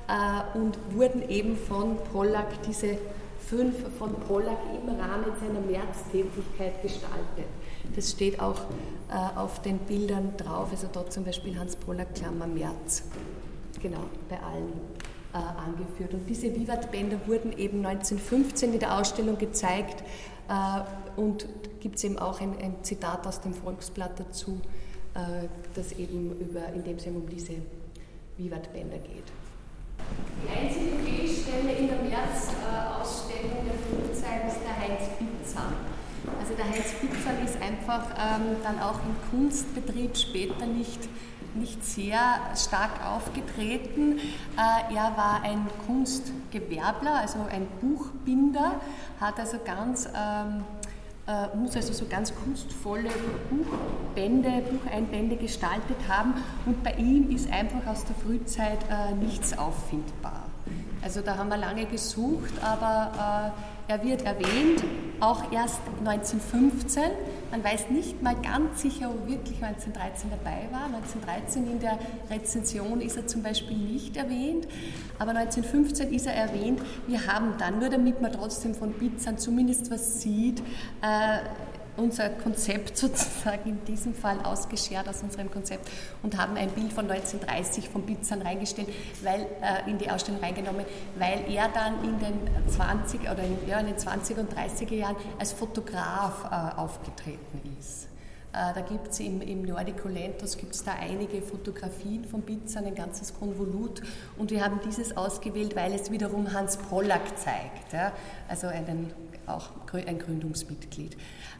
äh, 0.08 0.58
und 0.58 0.78
wurden 0.90 1.28
eben 1.28 1.56
von 1.56 1.96
Pollack 2.12 2.62
diese 2.62 2.98
fünf 3.46 3.76
von 3.98 4.12
Pollack 4.26 4.58
im 4.72 4.88
Rahmen 4.88 5.32
seiner 5.40 5.60
Märztätigkeit 5.60 6.82
gestaltet. 6.82 7.46
Das 7.94 8.10
steht 8.10 8.40
auch 8.40 8.60
äh, 9.08 9.38
auf 9.38 9.62
den 9.62 9.78
Bildern 9.78 10.34
drauf, 10.36 10.68
also 10.70 10.88
dort 10.92 11.12
zum 11.12 11.24
Beispiel 11.24 11.58
Hans 11.58 11.76
Pollack 11.76 12.14
Klammer 12.14 12.46
März, 12.46 13.04
genau, 13.80 14.04
bei 14.28 14.36
allen 14.40 14.72
äh, 15.36 15.60
angeführt. 15.60 16.14
Und 16.14 16.26
diese 16.28 16.54
Vivat-Bänder 16.54 17.18
wurden 17.26 17.52
eben 17.52 17.84
1915 17.84 18.72
in 18.72 18.80
der 18.80 18.98
Ausstellung 18.98 19.36
gezeigt 19.36 20.02
äh, 20.48 21.20
und 21.20 21.46
gibt 21.80 21.96
es 21.96 22.04
eben 22.04 22.18
auch 22.18 22.40
ein, 22.40 22.54
ein, 22.58 22.76
Zitat 22.82 23.26
aus 23.26 23.42
dem 23.42 23.52
Volksblatt 23.52 24.18
dazu, 24.18 24.60
äh, 25.14 25.46
das 25.74 25.92
eben 25.92 26.32
über, 26.40 26.66
in 26.74 26.84
dem 26.84 26.96
es 26.96 27.06
um 27.06 27.28
diese 27.28 27.54
Vivat-Bänder 28.38 28.98
geht. 28.98 29.24
Die 30.42 30.48
einzige 30.48 30.96
Fehlstelle 31.04 31.72
in 31.72 31.88
der 31.88 32.02
März-Ausstellung 32.02 33.66
der 33.66 33.74
Flugzeit 33.74 34.48
ist 34.48 34.60
der 34.62 34.76
Heinz 34.76 35.10
Pizza. 35.18 35.72
Also 36.40 36.54
der 36.54 36.64
Heinz 36.64 36.94
Pizza 37.00 37.32
ist 37.44 37.60
einfach 37.60 38.08
ähm, 38.10 38.56
dann 38.62 38.80
auch 38.80 39.00
im 39.04 39.16
Kunstbetrieb 39.30 40.16
später 40.16 40.66
nicht, 40.66 41.08
nicht 41.58 41.84
sehr 41.84 42.18
stark 42.54 43.04
aufgetreten. 43.04 44.18
Äh, 44.18 44.94
er 44.94 45.16
war 45.16 45.42
ein 45.42 45.66
Kunstgewerbler, 45.86 47.14
also 47.14 47.38
ein 47.50 47.66
Buchbinder, 47.80 48.80
hat 49.20 49.38
also 49.38 49.58
ganz 49.64 50.06
ähm, 50.06 50.64
äh, 51.26 51.56
muss 51.56 51.74
also 51.74 51.92
so 51.92 52.06
ganz 52.08 52.32
kunstvolle 52.34 53.10
Buchbände, 53.50 54.62
Bucheinbände 54.70 55.36
gestaltet 55.36 55.96
haben 56.08 56.34
und 56.66 56.84
bei 56.84 56.92
ihm 56.92 57.30
ist 57.34 57.50
einfach 57.50 57.84
aus 57.88 58.04
der 58.04 58.14
Frühzeit 58.14 58.78
äh, 58.88 59.12
nichts 59.14 59.56
auffindbar. 59.58 60.44
Also 61.02 61.22
da 61.22 61.36
haben 61.36 61.48
wir 61.48 61.56
lange 61.56 61.86
gesucht, 61.86 62.54
aber 62.62 63.52
er 63.88 64.02
wird 64.02 64.22
erwähnt, 64.22 64.82
auch 65.20 65.52
erst 65.52 65.80
1915. 66.00 67.02
Man 67.50 67.64
weiß 67.64 67.90
nicht 67.90 68.22
mal 68.22 68.34
ganz 68.34 68.82
sicher, 68.82 69.10
ob 69.10 69.28
wirklich 69.28 69.62
1913 69.62 70.30
dabei 70.30 70.68
war. 70.72 70.86
1913 70.86 71.70
in 71.70 71.80
der 71.80 71.98
Rezension 72.30 73.00
ist 73.00 73.16
er 73.16 73.26
zum 73.26 73.42
Beispiel 73.42 73.76
nicht 73.76 74.16
erwähnt, 74.16 74.66
aber 75.18 75.30
1915 75.30 76.12
ist 76.12 76.26
er 76.26 76.34
erwähnt. 76.34 76.80
Wir 77.06 77.26
haben 77.26 77.54
dann, 77.58 77.78
nur 77.78 77.88
damit 77.88 78.20
man 78.20 78.32
trotzdem 78.32 78.74
von 78.74 78.92
Pizzan 78.92 79.38
zumindest 79.38 79.90
was 79.90 80.20
sieht, 80.20 80.60
äh, 81.02 81.38
unser 81.96 82.30
Konzept 82.30 82.96
sozusagen 82.96 83.70
in 83.70 83.84
diesem 83.84 84.14
Fall 84.14 84.40
ausgeschert 84.40 85.08
aus 85.08 85.22
unserem 85.22 85.50
Konzept 85.50 85.88
und 86.22 86.36
haben 86.38 86.56
ein 86.56 86.70
Bild 86.70 86.92
von 86.92 87.10
1930 87.10 87.88
von 87.88 88.04
Pizzan 88.04 88.42
reingestellt, 88.42 88.88
weil, 89.22 89.46
äh, 89.62 89.90
in 89.90 89.98
die 89.98 90.10
Ausstellung 90.10 90.40
reingenommen, 90.40 90.84
weil 91.18 91.44
er 91.48 91.68
dann 91.68 92.04
in 92.04 92.18
den 92.18 92.70
20 92.70 93.22
oder 93.22 93.42
in, 93.42 93.56
ja, 93.68 93.80
in 93.80 93.86
den 93.86 93.96
20er 93.96 94.40
und 94.40 94.52
30er 94.52 94.94
Jahren 94.94 95.16
als 95.38 95.52
Fotograf 95.52 96.44
äh, 96.44 96.78
aufgetreten 96.78 97.76
ist. 97.78 98.08
Äh, 98.56 98.72
da 98.74 98.80
gibt 98.80 99.08
es 99.08 99.20
im, 99.20 99.42
im 99.42 99.62
Nordico 99.62 100.08
Lentos 100.08 100.56
gibt's 100.56 100.82
da 100.82 100.92
einige 100.98 101.42
Fotografien 101.42 102.24
von 102.24 102.40
Pizzan, 102.40 102.86
ein 102.86 102.94
ganzes 102.94 103.34
Konvolut. 103.38 104.00
Und 104.38 104.50
wir 104.50 104.64
haben 104.64 104.80
dieses 104.86 105.14
ausgewählt, 105.14 105.76
weil 105.76 105.92
es 105.92 106.10
wiederum 106.10 106.52
Hans 106.54 106.78
Pollack 106.78 107.38
zeigt, 107.38 107.92
ja? 107.92 108.12
also 108.48 108.68
einen, 108.68 109.12
auch 109.48 109.70
ein 109.92 110.18
Gründungsmitglied. 110.18 111.16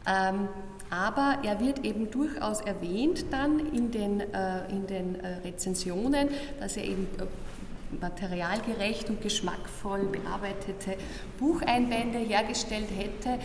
Ähm, 0.07 0.49
aber 0.91 1.39
er 1.43 1.61
wird 1.61 1.85
eben 1.85 2.11
durchaus 2.11 2.61
erwähnt 2.61 3.27
dann 3.31 3.59
in 3.75 3.91
den, 3.91 4.21
äh, 4.21 4.69
in 4.69 4.87
den 4.87 5.17
äh, 5.17 5.39
Rezensionen, 5.45 6.29
dass 6.61 6.77
er 6.77 6.85
eben 6.85 7.09
äh, 7.19 7.25
materialgerecht 8.01 9.11
und 9.11 9.21
geschmackvoll 9.21 10.07
bearbeitete 10.07 10.97
Bucheinbände 11.39 12.19
hergestellt 12.19 12.89
hätte 12.91 13.39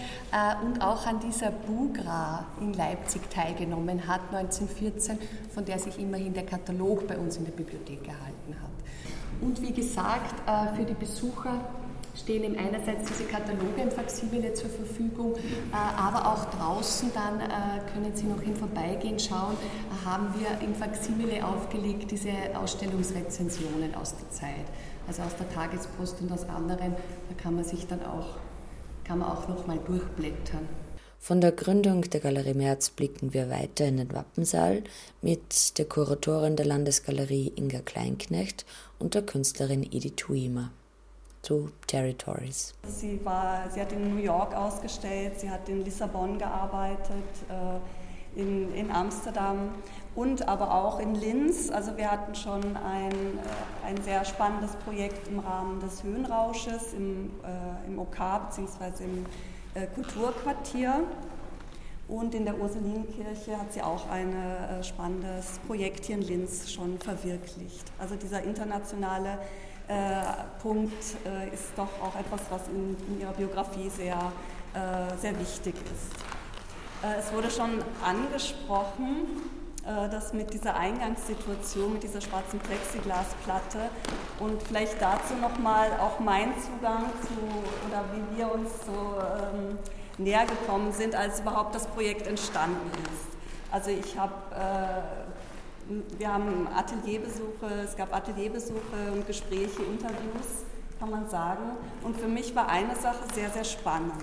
und 0.66 0.82
auch 0.82 1.06
an 1.06 1.20
dieser 1.20 1.52
Bugra 1.52 2.48
in 2.60 2.74
Leipzig 2.74 3.22
teilgenommen 3.30 4.08
hat 4.08 4.22
1914, 4.34 5.20
von 5.54 5.64
der 5.64 5.78
sich 5.78 6.00
immerhin 6.00 6.34
der 6.34 6.48
Katalog 6.48 7.08
bei 7.08 7.20
uns 7.20 7.38
in 7.38 7.46
der 7.46 7.52
Bibliothek 7.52 8.08
erhalten 8.08 8.56
hat. 8.60 9.42
Und 9.42 9.62
wie 9.62 9.74
gesagt, 9.74 10.42
für 10.76 10.86
die 10.86 10.96
Besucher 10.96 11.62
stehen 12.16 12.44
ihm 12.44 12.58
einerseits 12.58 13.10
diese 13.10 13.24
Kataloge 13.26 13.82
im 13.82 13.92
Faximile 13.92 14.54
zur 14.54 14.70
Verfügung, 14.70 15.36
äh, 15.36 15.76
aber 15.98 16.32
auch 16.32 16.46
draußen 16.46 17.12
dann 17.14 17.40
äh, 17.40 17.92
können 17.94 18.16
Sie 18.16 18.26
noch 18.26 18.42
im 18.42 18.56
Vorbeigehen 18.56 19.20
schauen, 19.20 19.58
haben 20.06 20.34
wir 20.40 20.66
im 20.66 20.76
Faximile 20.76 21.46
aufgelegt 21.46 22.12
diese 22.12 22.32
Ausstellungsrezensionen 22.56 23.96
aus 23.96 24.16
der 24.18 24.30
Zeit, 24.30 24.66
also 25.08 25.22
aus 25.24 25.36
der 25.38 25.50
Tagespost 25.50 26.22
und 26.22 26.32
aus 26.32 26.48
anderen, 26.48 26.96
da 27.30 27.42
kann 27.42 27.56
man 27.56 27.64
sich 27.64 27.88
dann 27.88 28.04
auch, 28.06 28.38
kann 29.04 29.20
man 29.20 29.30
auch 29.30 29.48
noch 29.48 29.68
mal 29.68 29.80
durchblättern. 29.86 30.68
Von 31.20 31.40
der 31.40 31.52
Gründung 31.52 32.02
der 32.02 32.20
Galerie 32.20 32.56
Merz 32.56 32.90
blicken 32.90 33.32
wir 33.32 33.48
weiter 33.52 33.86
in 33.86 33.98
den 33.98 34.12
Wappensaal 34.12 34.82
mit 35.22 35.78
der 35.78 35.86
Kuratorin 35.86 36.56
der 36.56 36.66
Landesgalerie 36.66 37.54
Inga 37.56 37.82
Kleinknecht 37.82 38.66
und 38.98 39.14
der 39.14 39.22
Künstlerin 39.22 39.84
Edith 39.84 40.16
Tuima 40.16 40.72
zu 41.42 41.72
Territories. 41.88 42.74
Sie, 42.88 43.20
war, 43.24 43.70
sie 43.70 43.82
hat 43.82 43.92
in 43.92 44.16
New 44.16 44.22
York 44.22 44.56
ausgestellt, 44.56 45.40
sie 45.40 45.50
hat 45.50 45.68
in 45.68 45.84
Lissabon 45.84 46.38
gearbeitet, 46.38 47.24
äh, 47.50 48.40
in, 48.40 48.74
in 48.74 48.92
Amsterdam 48.92 49.70
und 50.16 50.48
aber 50.48 50.74
auch 50.74 51.00
in 51.00 51.16
Linz. 51.16 51.70
Also 51.70 51.98
wir 51.98 52.10
hatten 52.10 52.36
schon 52.36 52.78
ein, 52.78 53.12
äh, 53.12 53.88
ein 53.88 54.02
sehr 54.04 54.24
spannendes 54.24 54.76
Projekt 54.78 55.28
im 55.28 55.40
Rahmen 55.40 55.80
des 55.82 56.04
Höhenrausches 56.04 56.94
im, 56.94 57.32
äh, 57.44 57.88
im 57.88 58.00
OK 58.00 58.18
bzw. 58.50 59.04
im 59.04 59.26
Kulturquartier. 59.96 61.04
Und 62.10 62.36
in 62.36 62.44
der 62.44 62.60
Ursulinenkirche 62.60 63.58
hat 63.58 63.72
sie 63.72 63.82
auch 63.82 64.10
ein 64.10 64.36
spannendes 64.84 65.60
Projekt 65.66 66.04
hier 66.04 66.18
in 66.18 66.24
Linz 66.24 66.70
schon 66.70 67.00
verwirklicht. 67.00 67.90
Also 67.98 68.16
dieser 68.16 68.44
internationale 68.44 69.40
Punkt 70.62 71.04
äh, 71.26 71.54
ist 71.54 71.72
doch 71.76 71.90
auch 72.02 72.16
etwas, 72.20 72.42
was 72.50 72.68
in, 72.68 72.96
in 73.08 73.22
ihrer 73.22 73.34
Biografie 73.34 73.90
sehr, 73.90 74.32
äh, 74.74 75.18
sehr 75.18 75.38
wichtig 75.40 75.76
ist. 75.76 77.18
es 77.20 77.34
wurde 77.34 77.50
schon 77.50 77.84
angesprochen, 78.06 79.26
dass 79.84 80.34
mit 80.34 80.54
dieser 80.54 80.76
Eingangssituation, 80.76 81.94
mit 81.94 82.04
dieser 82.04 82.22
schwarzen 82.22 82.60
Plexiglasplatte 82.60 83.90
und 84.40 84.62
vielleicht 84.62 85.02
dazu 85.02 85.34
nochmal 85.42 85.90
auch 86.00 86.20
mein 86.20 86.54
Zugang 86.62 87.06
zu 87.24 87.34
oder 87.88 88.04
wie 88.14 88.38
wir 88.38 88.52
uns 88.54 88.70
so 88.86 88.92
ähm, 88.92 89.80
näher 90.24 90.46
gekommen 90.46 90.92
sind, 90.92 91.16
als 91.16 91.40
überhaupt 91.40 91.76
das 91.76 91.88
Projekt 91.88 92.28
entstanden 92.28 92.92
ist. 92.92 93.32
Also 93.72 93.90
ich 93.90 94.18
habe 94.18 94.34
äh, 94.52 95.31
wir 96.18 96.34
haben 96.34 96.68
Atelierbesuche, 96.74 97.66
es 97.84 97.96
gab 97.96 98.14
Atelierbesuche 98.16 99.12
und 99.14 99.28
Gespräche, 99.28 99.84
Interviews, 99.84 100.66
kann 101.00 101.10
man 101.10 101.30
sagen. 101.30 101.78
Und 102.04 102.18
für 102.18 102.28
mich 102.28 102.56
war 102.56 102.70
eine 102.70 102.96
Sache 102.96 103.24
sehr, 103.34 103.50
sehr 103.50 103.64
spannend. 103.64 104.14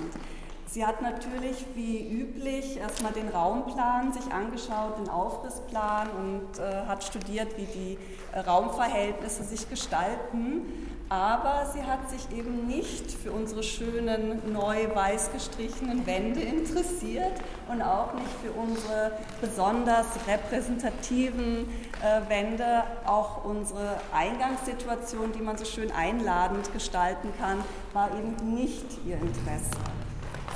Sie 0.67 0.85
hat 0.85 1.01
natürlich 1.01 1.65
wie 1.75 2.09
üblich 2.09 2.77
erstmal 2.77 3.13
den 3.13 3.29
Raumplan 3.29 4.13
sich 4.13 4.31
angeschaut, 4.31 4.99
den 4.99 5.09
Aufrissplan 5.09 6.09
und 6.11 6.59
äh, 6.59 6.87
hat 6.87 7.03
studiert, 7.03 7.57
wie 7.57 7.65
die 7.65 7.99
äh, 8.33 8.41
Raumverhältnisse 8.41 9.45
sich 9.45 9.69
gestalten 9.71 10.67
aber 11.09 11.65
sie 11.73 11.83
hat 11.83 12.11
sich 12.11 12.31
eben 12.37 12.67
nicht 12.67 13.11
für 13.11 13.33
unsere 13.33 13.62
schönen 13.62 14.53
neu 14.53 14.95
weiß 14.95 15.33
gestrichenen 15.33 16.07
Wände 16.07 16.41
interessiert 16.41 17.33
und 17.69 17.81
auch 17.81 18.12
nicht 18.12 18.29
für 18.43 18.53
unsere 18.53 19.12
besonders 19.41 20.07
repräsentativen 20.27 21.67
äh, 22.03 22.29
Wände. 22.29 22.83
Auch 23.07 23.45
unsere 23.45 23.99
Eingangssituation, 24.12 25.33
die 25.33 25.41
man 25.41 25.57
so 25.57 25.65
schön 25.65 25.91
einladend 25.93 26.73
gestalten 26.75 27.33
kann, 27.38 27.65
war 27.95 28.11
eben 28.11 28.55
nicht 28.55 28.85
ihr 29.07 29.17
Interesse. 29.17 29.71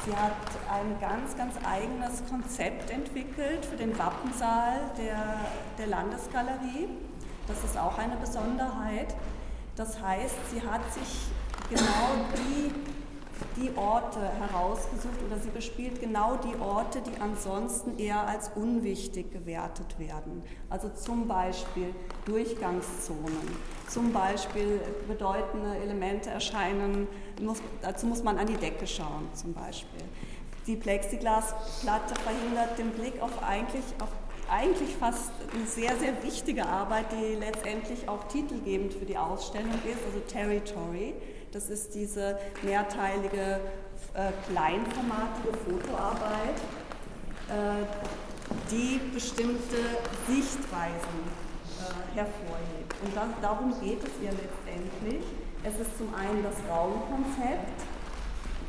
Sie 0.04 0.12
hat 0.12 0.32
ein 0.71 1.00
ganz, 1.00 1.37
ganz 1.37 1.54
eigenes 1.64 2.25
Konzept 2.28 2.90
entwickelt 2.90 3.64
für 3.64 3.76
den 3.76 3.97
Wappensaal 3.99 4.80
der, 4.99 5.16
der 5.78 5.87
Landesgalerie. 5.87 6.88
Das 7.47 7.62
ist 7.64 7.78
auch 7.78 7.97
eine 7.99 8.16
Besonderheit. 8.16 9.14
Das 9.76 10.00
heißt, 10.00 10.37
sie 10.52 10.62
hat 10.62 10.83
sich 10.93 11.26
genau 11.71 12.26
die, 12.37 12.71
die 13.61 13.76
Orte 13.76 14.21
herausgesucht 14.21 15.23
oder 15.26 15.38
sie 15.38 15.49
bespielt 15.49 16.00
genau 16.00 16.37
die 16.37 16.61
Orte, 16.61 17.00
die 17.00 17.21
ansonsten 17.21 17.99
eher 17.99 18.26
als 18.29 18.50
unwichtig 18.55 19.33
gewertet 19.33 19.99
werden. 19.99 20.43
Also 20.69 20.91
zum 20.91 21.26
Beispiel 21.26 21.95
Durchgangszonen, 22.26 23.57
zum 23.88 24.12
Beispiel 24.12 24.81
bedeutende 25.09 25.76
Elemente 25.76 26.29
erscheinen, 26.29 27.09
muss, 27.41 27.62
dazu 27.81 28.07
muss 28.07 28.23
man 28.23 28.38
an 28.38 28.47
die 28.47 28.57
Decke 28.57 28.87
schauen 28.87 29.29
zum 29.33 29.55
Beispiel. 29.55 30.02
Die 30.67 30.76
Plexiglasplatte 30.76 32.14
verhindert 32.23 32.79
den 32.79 32.91
Blick 32.91 33.21
auf 33.21 33.43
eigentlich 33.43 33.85
auf 34.00 34.11
eigentlich 34.50 34.94
fast 34.96 35.32
eine 35.54 35.66
sehr, 35.66 35.96
sehr 35.96 36.22
wichtige 36.22 36.66
Arbeit, 36.66 37.06
die 37.12 37.37
letztendlich 37.37 38.08
auch 38.08 38.25
titelgebend 38.25 38.94
für 38.94 39.04
die 39.04 39.16
Ausstellung 39.16 39.72
ist, 39.84 40.04
also 40.06 40.20
Territory. 40.28 41.14
Das 41.52 41.68
ist 41.68 41.94
diese 41.94 42.38
mehrteilige, 42.62 43.61
äh, 44.14 44.32
kleinformatige 44.50 45.56
Fotoarbeit, 45.64 46.56
äh, 47.49 47.84
die 48.70 49.00
bestimmte 49.12 49.76
Sichtweisen 50.26 51.20
äh, 51.80 52.16
hervorhebt. 52.16 52.94
Und 53.04 53.16
das, 53.16 53.28
darum 53.40 53.75
geht 53.80 54.02
es 54.02 54.11
ihr 54.22 54.30
letztendlich. 54.30 55.25
Es 55.64 55.78
ist 55.78 55.96
zum 55.99 56.12
einen 56.14 56.42
das 56.42 56.56
Raumkonzept, 56.68 57.82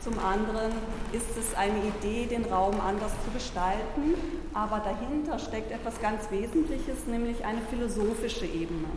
zum 0.03 0.19
anderen 0.19 0.71
ist 1.13 1.37
es 1.37 1.55
eine 1.55 1.79
Idee, 1.79 2.25
den 2.25 2.45
Raum 2.45 2.79
anders 2.81 3.11
zu 3.23 3.31
gestalten, 3.31 4.15
aber 4.53 4.79
dahinter 4.79 5.39
steckt 5.39 5.71
etwas 5.71 5.99
ganz 6.01 6.29
Wesentliches, 6.29 7.07
nämlich 7.07 7.45
eine 7.45 7.61
philosophische 7.61 8.45
Ebene. 8.45 8.87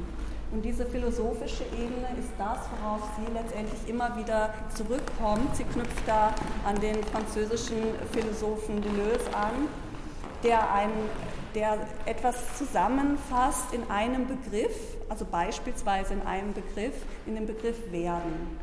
Und 0.53 0.65
diese 0.65 0.87
philosophische 0.87 1.65
Ebene 1.65 2.09
ist 2.19 2.31
das, 2.39 2.59
worauf 2.71 3.03
sie 3.17 3.33
letztendlich 3.33 3.89
immer 3.89 4.17
wieder 4.17 4.55
zurückkommt. 4.75 5.55
Sie 5.57 5.65
knüpft 5.65 6.07
da 6.07 6.35
an 6.65 6.81
den 6.81 7.03
französischen 7.05 7.79
Philosophen 8.13 8.81
Deleuze 8.81 9.35
an, 9.35 9.69
der, 10.45 10.73
ein, 10.73 10.91
der 11.55 11.79
etwas 12.05 12.57
zusammenfasst 12.57 13.73
in 13.73 13.89
einem 13.91 14.27
Begriff, 14.27 14.77
also 15.09 15.25
beispielsweise 15.25 16.15
in 16.15 16.23
einem 16.23 16.53
Begriff, 16.53 16.95
in 17.27 17.35
dem 17.35 17.47
Begriff 17.47 17.93
Werden. 17.93 18.59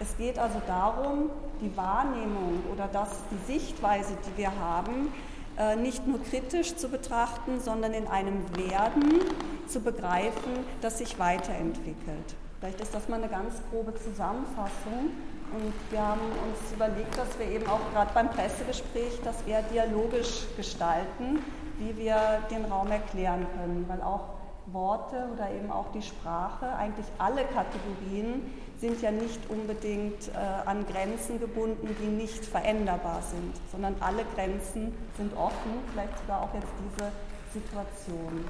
Es 0.00 0.16
geht 0.16 0.38
also 0.38 0.60
darum, 0.66 1.30
die 1.60 1.76
Wahrnehmung 1.76 2.62
oder 2.72 2.88
das, 2.92 3.10
die 3.30 3.52
Sichtweise, 3.52 4.14
die 4.26 4.38
wir 4.38 4.52
haben, 4.58 5.12
äh, 5.58 5.74
nicht 5.74 6.06
nur 6.06 6.22
kritisch 6.22 6.76
zu 6.76 6.88
betrachten, 6.88 7.60
sondern 7.60 7.92
in 7.92 8.06
einem 8.06 8.44
Werden 8.56 9.20
zu 9.66 9.80
begreifen, 9.80 10.64
das 10.80 10.98
sich 10.98 11.18
weiterentwickelt. 11.18 12.36
Vielleicht 12.60 12.80
ist 12.80 12.94
das 12.94 13.08
mal 13.08 13.16
eine 13.16 13.28
ganz 13.28 13.54
grobe 13.70 13.94
Zusammenfassung. 13.94 15.10
Und 15.50 15.72
wir 15.90 16.06
haben 16.06 16.20
uns 16.20 16.72
überlegt, 16.72 17.16
dass 17.16 17.38
wir 17.38 17.46
eben 17.46 17.66
auch 17.68 17.80
gerade 17.92 18.10
beim 18.14 18.30
Pressegespräch 18.30 19.18
das 19.24 19.42
eher 19.46 19.62
dialogisch 19.62 20.46
gestalten, 20.56 21.42
wie 21.78 21.96
wir 21.96 22.16
den 22.50 22.66
Raum 22.66 22.90
erklären 22.90 23.46
können, 23.56 23.84
weil 23.88 24.02
auch 24.02 24.38
Worte 24.66 25.28
oder 25.32 25.50
eben 25.50 25.70
auch 25.70 25.90
die 25.92 26.02
Sprache, 26.02 26.66
eigentlich 26.76 27.06
alle 27.18 27.44
Kategorien 27.44 28.52
sind 28.80 29.02
ja 29.02 29.10
nicht 29.10 29.40
unbedingt 29.48 30.28
äh, 30.28 30.68
an 30.68 30.86
Grenzen 30.86 31.40
gebunden, 31.40 31.96
die 32.00 32.06
nicht 32.06 32.44
veränderbar 32.44 33.22
sind, 33.22 33.54
sondern 33.72 33.96
alle 34.00 34.24
Grenzen 34.34 34.94
sind 35.16 35.36
offen, 35.36 35.72
vielleicht 35.92 36.16
sogar 36.20 36.42
auch 36.42 36.54
jetzt 36.54 36.72
diese 36.84 37.10
Situation. 37.52 38.44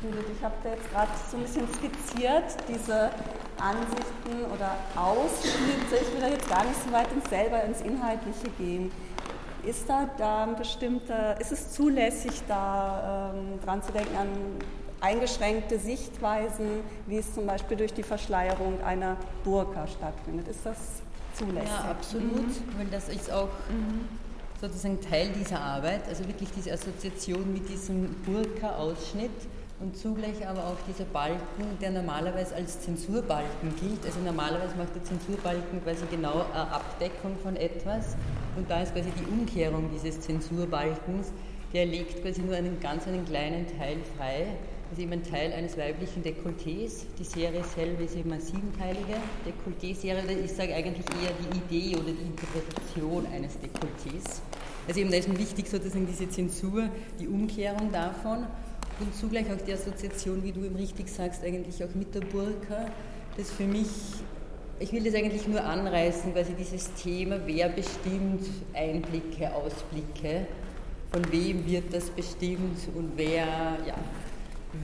Ich 0.00 0.44
habe 0.44 0.54
da 0.62 0.70
jetzt 0.70 0.90
gerade 0.92 1.10
so 1.28 1.36
ein 1.36 1.42
bisschen 1.42 1.66
skizziert, 1.74 2.44
diese 2.68 3.10
Ansichten 3.58 4.44
oder 4.54 4.76
Ausschnitte. 4.94 5.96
Ich 6.00 6.14
will 6.14 6.20
da 6.20 6.28
jetzt 6.28 6.48
gar 6.48 6.64
nicht 6.64 6.80
so 6.84 6.92
weit 6.92 7.12
ins 7.12 7.28
selber 7.28 7.64
ins 7.64 7.80
Inhaltliche 7.80 8.48
gehen. 8.58 8.92
Ist 9.64 9.88
da, 9.88 10.08
da 10.16 10.44
ein 10.44 10.54
bestimmter, 10.54 11.40
ist 11.40 11.50
es 11.50 11.72
zulässig, 11.72 12.42
da 12.46 13.32
ähm, 13.34 13.58
dran 13.64 13.82
zu 13.82 13.90
denken 13.90 14.16
an 14.16 14.28
eingeschränkte 15.00 15.78
Sichtweisen, 15.78 16.80
wie 17.06 17.18
es 17.18 17.34
zum 17.34 17.46
Beispiel 17.46 17.76
durch 17.76 17.92
die 17.92 18.02
Verschleierung 18.02 18.82
einer 18.82 19.16
Burka 19.44 19.86
stattfindet. 19.86 20.48
Ist 20.48 20.64
das 20.64 20.76
zulässig? 21.34 21.68
Ja, 21.68 21.90
absolut, 21.90 22.48
mhm. 22.48 22.78
weil 22.78 22.86
das 22.86 23.08
ist 23.08 23.30
auch 23.30 23.48
mhm. 23.68 24.08
sozusagen 24.60 25.00
Teil 25.00 25.28
dieser 25.30 25.60
Arbeit, 25.60 26.08
also 26.08 26.26
wirklich 26.26 26.48
diese 26.56 26.72
Assoziation 26.72 27.52
mit 27.52 27.68
diesem 27.68 28.14
Burka-Ausschnitt 28.24 29.30
und 29.80 29.96
zugleich 29.96 30.46
aber 30.46 30.66
auch 30.66 30.76
dieser 30.88 31.04
Balken, 31.04 31.78
der 31.80 31.92
normalerweise 31.92 32.56
als 32.56 32.80
Zensurbalken 32.80 33.76
gilt. 33.80 34.04
Also 34.04 34.18
normalerweise 34.20 34.74
macht 34.76 34.94
der 34.94 35.04
Zensurbalken 35.04 35.82
quasi 35.84 36.04
genau 36.10 36.44
eine 36.52 36.72
Abdeckung 36.72 37.36
von 37.42 37.54
etwas 37.54 38.16
und 38.56 38.68
da 38.68 38.82
ist 38.82 38.92
quasi 38.92 39.10
die 39.10 39.26
Umkehrung 39.30 39.88
dieses 39.94 40.20
Zensurbalkens, 40.20 41.32
der 41.72 41.86
legt 41.86 42.22
quasi 42.22 42.40
nur 42.40 42.56
einen 42.56 42.80
ganz 42.80 43.06
einen 43.06 43.24
kleinen 43.24 43.66
Teil 43.78 43.98
frei 44.16 44.48
ist 44.92 44.98
eben 44.98 45.12
ein 45.12 45.22
Teil 45.22 45.52
eines 45.52 45.76
weiblichen 45.76 46.22
Dekolletés. 46.22 47.06
Die 47.18 47.24
Serie 47.24 47.62
selber 47.64 48.02
ist 48.02 48.16
eben 48.16 48.32
eine 48.32 48.40
siebenteilige 48.40 49.16
Dekolleté-Serie. 49.46 50.22
Ich 50.44 50.52
sage 50.52 50.74
eigentlich 50.74 51.04
eher 51.06 51.32
die 51.38 51.76
Idee 51.76 51.96
oder 51.96 52.12
die 52.12 52.26
Interpretation 52.26 53.26
eines 53.26 53.58
Dekolletés. 53.58 54.40
Also 54.86 55.00
eben 55.00 55.10
da 55.10 55.18
ist 55.18 55.28
mir 55.28 55.38
wichtig 55.38 55.68
sozusagen 55.68 56.06
diese 56.06 56.28
Zensur, 56.30 56.88
die 57.20 57.28
Umkehrung 57.28 57.92
davon 57.92 58.46
und 59.00 59.14
zugleich 59.14 59.46
auch 59.52 59.60
die 59.64 59.72
Assoziation, 59.72 60.42
wie 60.42 60.52
du 60.52 60.64
eben 60.64 60.76
richtig 60.76 61.08
sagst, 61.08 61.44
eigentlich 61.44 61.84
auch 61.84 61.94
mit 61.94 62.14
der 62.14 62.20
Burka, 62.20 62.90
das 63.36 63.50
für 63.50 63.64
mich, 63.64 63.88
ich 64.80 64.92
will 64.92 65.04
das 65.04 65.14
eigentlich 65.14 65.46
nur 65.46 65.62
anreißen, 65.62 66.32
quasi 66.32 66.54
dieses 66.54 66.92
Thema, 66.94 67.38
wer 67.44 67.68
bestimmt 67.68 68.46
Einblicke, 68.72 69.54
Ausblicke, 69.54 70.46
von 71.12 71.30
wem 71.30 71.66
wird 71.66 71.92
das 71.92 72.10
bestimmt 72.10 72.78
und 72.94 73.12
wer, 73.16 73.46
ja, 73.86 73.94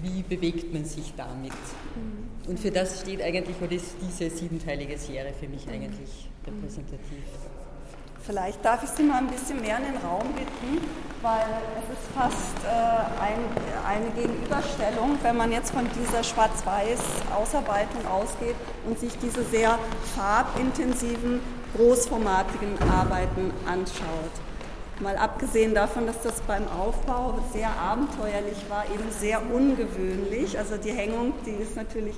wie 0.02 0.22
bewegt 0.22 0.72
man 0.72 0.84
sich 0.84 1.12
damit. 1.16 1.52
Und 2.46 2.58
für 2.58 2.70
das 2.70 3.00
steht 3.00 3.22
eigentlich, 3.22 3.56
oder 3.60 3.72
ist 3.72 3.96
diese 4.00 4.30
siebenteilige 4.30 4.98
Serie 4.98 5.32
für 5.38 5.48
mich 5.48 5.68
eigentlich 5.68 6.28
repräsentativ. 6.46 7.24
Vielleicht 8.24 8.64
darf 8.64 8.82
ich 8.82 8.88
Sie 8.88 9.02
mal 9.02 9.18
ein 9.18 9.26
bisschen 9.26 9.60
mehr 9.60 9.76
in 9.76 9.84
den 9.84 9.96
Raum 9.98 10.32
bitten, 10.32 10.82
weil 11.20 11.44
es 11.76 11.92
ist 11.92 12.08
fast 12.14 12.56
äh, 12.64 13.20
ein, 13.20 13.38
eine 13.86 14.10
Gegenüberstellung, 14.12 15.18
wenn 15.22 15.36
man 15.36 15.52
jetzt 15.52 15.72
von 15.72 15.86
dieser 15.94 16.24
Schwarz-Weiß-Ausarbeitung 16.24 18.06
ausgeht 18.06 18.56
und 18.86 18.98
sich 18.98 19.12
diese 19.18 19.44
sehr 19.44 19.78
farbintensiven, 20.16 21.40
großformatigen 21.76 22.78
Arbeiten 22.90 23.52
anschaut. 23.66 24.32
Mal 25.00 25.16
abgesehen 25.16 25.74
davon, 25.74 26.06
dass 26.06 26.22
das 26.22 26.40
beim 26.42 26.68
Aufbau 26.68 27.38
sehr 27.52 27.68
abenteuerlich 27.68 28.58
war, 28.68 28.84
eben 28.84 29.10
sehr 29.10 29.42
ungewöhnlich. 29.52 30.56
Also 30.56 30.76
die 30.76 30.92
Hängung, 30.92 31.34
die 31.44 31.50
ist 31.50 31.74
natürlich 31.74 32.14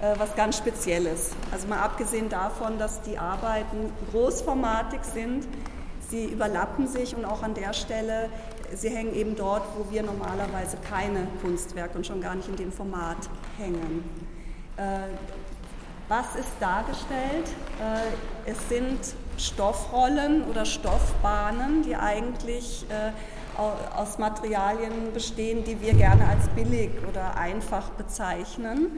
äh, 0.00 0.14
was 0.16 0.36
ganz 0.36 0.56
Spezielles. 0.56 1.32
Also 1.50 1.66
mal 1.66 1.80
abgesehen 1.80 2.28
davon, 2.28 2.78
dass 2.78 3.02
die 3.02 3.18
Arbeiten 3.18 3.92
großformatig 4.12 5.00
sind, 5.02 5.48
sie 6.08 6.26
überlappen 6.26 6.86
sich 6.86 7.16
und 7.16 7.24
auch 7.24 7.42
an 7.42 7.54
der 7.54 7.72
Stelle, 7.72 8.28
sie 8.72 8.90
hängen 8.90 9.14
eben 9.14 9.34
dort, 9.34 9.64
wo 9.76 9.90
wir 9.90 10.04
normalerweise 10.04 10.76
keine 10.88 11.26
Kunstwerke 11.42 11.98
und 11.98 12.06
schon 12.06 12.20
gar 12.20 12.36
nicht 12.36 12.48
in 12.48 12.56
dem 12.56 12.70
Format 12.70 13.28
hängen. 13.58 14.04
Äh, 14.76 14.82
was 16.08 16.34
ist 16.36 16.50
dargestellt? 16.60 17.48
Äh, 17.80 18.50
es 18.50 18.68
sind 18.68 19.14
Stoffrollen 19.40 20.44
oder 20.44 20.64
Stoffbahnen, 20.64 21.82
die 21.82 21.96
eigentlich 21.96 22.84
äh, 22.90 23.12
aus 23.96 24.18
Materialien 24.18 25.12
bestehen, 25.12 25.64
die 25.64 25.80
wir 25.80 25.94
gerne 25.94 26.26
als 26.26 26.48
billig 26.48 26.90
oder 27.08 27.36
einfach 27.36 27.90
bezeichnen. 27.90 28.90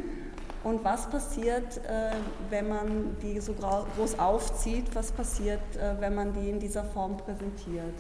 Und 0.65 0.85
was 0.85 1.09
passiert, 1.11 1.79
äh, 1.79 2.13
wenn 2.51 2.69
man 2.69 3.17
die 3.23 3.41
so 3.41 3.53
groß 3.55 4.19
aufzieht? 4.19 4.95
Was 4.95 5.11
passiert, 5.13 5.77
äh, 5.77 6.01
wenn 6.01 6.15
man 6.15 6.33
die 6.33 6.51
in 6.51 6.61
dieser 6.61 6.85
Form 6.85 7.17
präsentiert? 7.17 7.95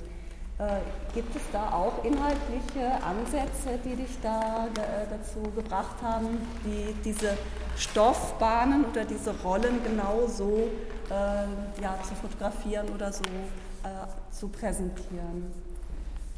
Gibt 1.12 1.34
es 1.34 1.42
da 1.50 1.72
auch 1.72 2.04
inhaltliche 2.04 2.92
Ansätze, 3.02 3.80
die 3.84 3.96
dich 3.96 4.16
da 4.22 4.68
dazu 5.10 5.40
gebracht 5.56 5.96
haben, 6.02 6.38
die, 6.64 6.94
diese 7.02 7.36
Stoffbahnen 7.76 8.84
oder 8.84 9.04
diese 9.04 9.34
Rollen 9.42 9.82
genau 9.82 10.28
so 10.28 10.68
äh, 11.10 11.82
ja, 11.82 11.98
zu 12.02 12.14
fotografieren 12.14 12.88
oder 12.90 13.12
so 13.12 13.22
äh, 13.22 14.32
zu 14.32 14.48
präsentieren. 14.48 15.52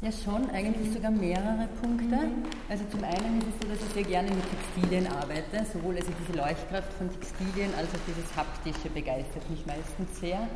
Ja, 0.01 0.11
schon, 0.11 0.49
eigentlich 0.51 0.93
sogar 0.93 1.09
mehrere 1.09 1.67
Punkte. 1.81 2.05
Mhm. 2.05 2.43
Also 2.69 2.83
zum 2.91 3.03
einen 3.03 3.39
ist 3.39 3.47
es 3.47 3.67
so, 3.67 3.73
dass 3.73 3.81
ich 3.87 3.93
sehr 3.93 4.03
gerne 4.03 4.29
mit 4.29 4.43
Textilien 4.49 5.07
arbeite, 5.07 5.65
sowohl 5.71 5.95
also 5.95 6.11
diese 6.21 6.37
Leuchtkraft 6.37 6.91
von 6.93 7.09
Textilien 7.09 7.73
als 7.75 7.87
auch 7.89 8.05
dieses 8.07 8.35
Haptische 8.35 8.89
begeistert 8.93 9.49
mich 9.49 9.65
meistens 9.65 10.19
sehr. 10.19 10.47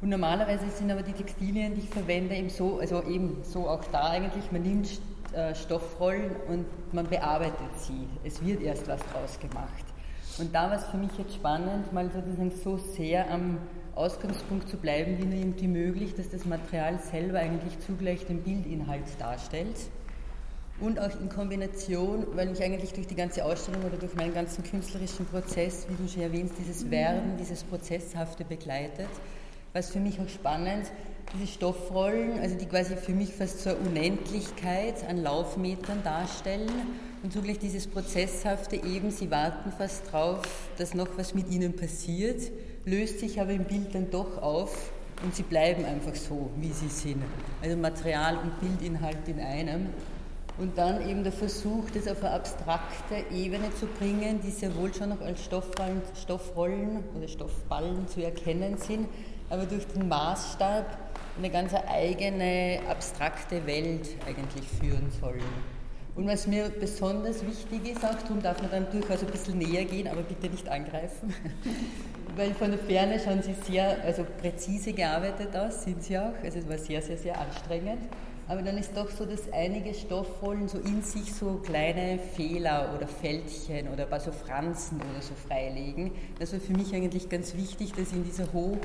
Und 0.00 0.10
normalerweise 0.10 0.68
sind 0.70 0.90
aber 0.90 1.02
die 1.02 1.12
Textilien, 1.12 1.74
die 1.74 1.80
ich 1.80 1.88
verwende, 1.88 2.36
eben 2.36 2.50
so, 2.50 2.78
also 2.78 3.02
eben 3.02 3.42
so 3.42 3.68
auch 3.68 3.84
da 3.90 4.10
eigentlich, 4.10 4.52
man 4.52 4.62
nimmt 4.62 5.00
äh, 5.32 5.54
Stoffrollen 5.54 6.36
und 6.48 6.66
man 6.92 7.08
bearbeitet 7.08 7.78
sie. 7.78 8.06
Es 8.22 8.44
wird 8.44 8.62
erst 8.62 8.86
was 8.86 9.00
draus 9.12 9.38
gemacht. 9.40 9.85
Und 10.38 10.54
da 10.54 10.70
war 10.70 10.76
es 10.76 10.84
für 10.84 10.98
mich 10.98 11.12
jetzt 11.18 11.34
spannend, 11.34 11.92
mal 11.92 12.10
sozusagen 12.10 12.50
so 12.50 12.76
sehr 12.76 13.30
am 13.30 13.58
Ausgangspunkt 13.94 14.68
zu 14.68 14.76
bleiben, 14.76 15.16
wie 15.18 15.24
nur 15.24 15.38
irgendwie 15.38 15.68
möglich, 15.68 16.14
dass 16.14 16.28
das 16.28 16.44
Material 16.44 16.98
selber 16.98 17.38
eigentlich 17.38 17.78
zugleich 17.86 18.26
den 18.26 18.42
Bildinhalt 18.42 19.04
darstellt. 19.18 19.76
Und 20.78 21.00
auch 21.00 21.18
in 21.18 21.30
Kombination, 21.30 22.26
weil 22.34 22.50
mich 22.50 22.62
eigentlich 22.62 22.92
durch 22.92 23.06
die 23.06 23.14
ganze 23.14 23.46
Ausstellung 23.46 23.82
oder 23.84 23.96
durch 23.96 24.14
meinen 24.14 24.34
ganzen 24.34 24.62
künstlerischen 24.62 25.24
Prozess, 25.24 25.86
wie 25.88 25.94
du 25.94 26.06
schon 26.06 26.22
erwähnst, 26.22 26.54
dieses 26.58 26.90
Werden, 26.90 27.38
dieses 27.38 27.64
Prozesshafte 27.64 28.44
begleitet, 28.44 29.08
war 29.72 29.80
es 29.80 29.88
für 29.88 30.00
mich 30.00 30.20
auch 30.20 30.28
spannend, 30.28 30.90
diese 31.34 31.52
Stoffrollen, 31.52 32.38
also 32.40 32.56
die 32.56 32.66
quasi 32.66 32.96
für 32.96 33.12
mich 33.12 33.32
fast 33.32 33.66
eine 33.66 33.76
Unendlichkeit 33.76 35.08
an 35.08 35.22
Laufmetern 35.22 36.02
darstellen 36.02 36.70
und 37.22 37.32
zugleich 37.32 37.58
dieses 37.58 37.86
Prozesshafte 37.86 38.76
eben, 38.76 39.10
sie 39.10 39.30
warten 39.30 39.72
fast 39.72 40.12
drauf, 40.12 40.68
dass 40.78 40.94
noch 40.94 41.08
was 41.16 41.34
mit 41.34 41.50
ihnen 41.50 41.74
passiert, 41.74 42.40
löst 42.84 43.20
sich 43.20 43.40
aber 43.40 43.50
im 43.50 43.64
Bild 43.64 43.94
dann 43.94 44.10
doch 44.10 44.40
auf 44.40 44.90
und 45.24 45.34
sie 45.34 45.42
bleiben 45.42 45.84
einfach 45.84 46.14
so, 46.14 46.50
wie 46.56 46.72
sie 46.72 46.88
sind. 46.88 47.22
Also 47.62 47.76
Material 47.76 48.36
und 48.38 48.60
Bildinhalt 48.60 49.26
in 49.26 49.40
einem. 49.40 49.86
Und 50.58 50.78
dann 50.78 51.06
eben 51.06 51.22
der 51.22 51.32
Versuch, 51.32 51.90
das 51.92 52.08
auf 52.08 52.22
eine 52.22 52.32
abstrakte 52.32 53.24
Ebene 53.34 53.70
zu 53.78 53.86
bringen, 53.86 54.40
die 54.42 54.50
sehr 54.50 54.74
wohl 54.76 54.92
schon 54.94 55.10
noch 55.10 55.20
als 55.20 55.44
Stoffrollen, 55.44 56.00
Stoffrollen 56.22 57.04
oder 57.14 57.28
Stoffballen 57.28 58.08
zu 58.08 58.22
erkennen 58.22 58.78
sind, 58.78 59.06
aber 59.50 59.66
durch 59.66 59.86
den 59.88 60.08
Maßstab 60.08 61.05
eine 61.38 61.50
ganz 61.50 61.72
eigene 61.74 62.80
abstrakte 62.88 63.66
Welt 63.66 64.08
eigentlich 64.26 64.66
führen 64.68 65.10
sollen. 65.20 65.42
Und 66.14 66.26
was 66.26 66.46
mir 66.46 66.70
besonders 66.70 67.44
wichtig 67.46 67.92
ist, 67.92 68.02
auch 68.02 68.14
darum 68.22 68.40
darf 68.42 68.62
man 68.62 68.70
dann 68.70 68.86
durchaus 68.90 69.20
ein 69.20 69.26
bisschen 69.30 69.58
näher 69.58 69.84
gehen, 69.84 70.08
aber 70.08 70.22
bitte 70.22 70.48
nicht 70.48 70.66
angreifen, 70.66 71.34
weil 72.36 72.54
von 72.54 72.70
der 72.70 72.78
Ferne 72.78 73.20
schauen 73.20 73.42
sie 73.42 73.54
sehr 73.70 74.02
also 74.02 74.24
präzise 74.40 74.94
gearbeitet 74.94 75.54
aus, 75.54 75.84
sind 75.84 76.02
sie 76.02 76.18
auch. 76.18 76.32
Also 76.42 76.60
es 76.60 76.68
war 76.68 76.78
sehr, 76.78 77.02
sehr, 77.02 77.18
sehr 77.18 77.38
anstrengend. 77.38 78.08
Aber 78.48 78.62
dann 78.62 78.78
ist 78.78 78.96
doch 78.96 79.10
so, 79.10 79.26
dass 79.26 79.52
einige 79.52 79.92
Stoffrollen 79.92 80.68
so 80.68 80.78
in 80.78 81.02
sich 81.02 81.34
so 81.34 81.60
kleine 81.64 82.18
Fehler 82.18 82.94
oder 82.96 83.08
Fältchen 83.08 83.88
oder 83.88 84.04
ein 84.04 84.08
paar 84.08 84.20
so 84.20 84.30
Franzen 84.30 85.00
oder 85.00 85.20
so 85.20 85.34
freilegen. 85.34 86.12
Das 86.38 86.52
war 86.52 86.60
für 86.60 86.72
mich 86.72 86.94
eigentlich 86.94 87.28
ganz 87.28 87.56
wichtig, 87.56 87.92
dass 87.92 88.12
in 88.12 88.24
dieser 88.24 88.52
hohen 88.52 88.78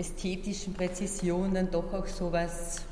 ästhetischen 0.00 0.74
Präzision 0.74 1.54
dann 1.54 1.70
doch 1.70 1.92
auch 1.92 2.06
so 2.06 2.32
was 2.32 2.82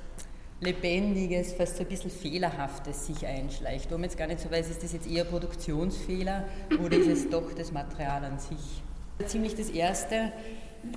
Lebendiges, 0.60 1.52
fast 1.52 1.76
so 1.76 1.82
ein 1.82 1.88
bisschen 1.88 2.10
Fehlerhaftes 2.10 3.06
sich 3.06 3.26
einschleicht. 3.26 3.90
Wo 3.90 3.94
man 3.94 4.04
jetzt 4.04 4.18
gar 4.18 4.26
nicht 4.26 4.40
so 4.40 4.50
weiß, 4.50 4.68
ist 4.68 4.82
das 4.82 4.92
jetzt 4.92 5.08
eher 5.08 5.24
Produktionsfehler 5.24 6.44
oder 6.84 6.96
ist 6.96 7.08
es 7.08 7.30
doch 7.30 7.52
das 7.52 7.72
Material 7.72 8.24
an 8.24 8.38
sich. 8.38 8.82
Ziemlich 9.26 9.54
das 9.54 9.70
Erste, 9.70 10.32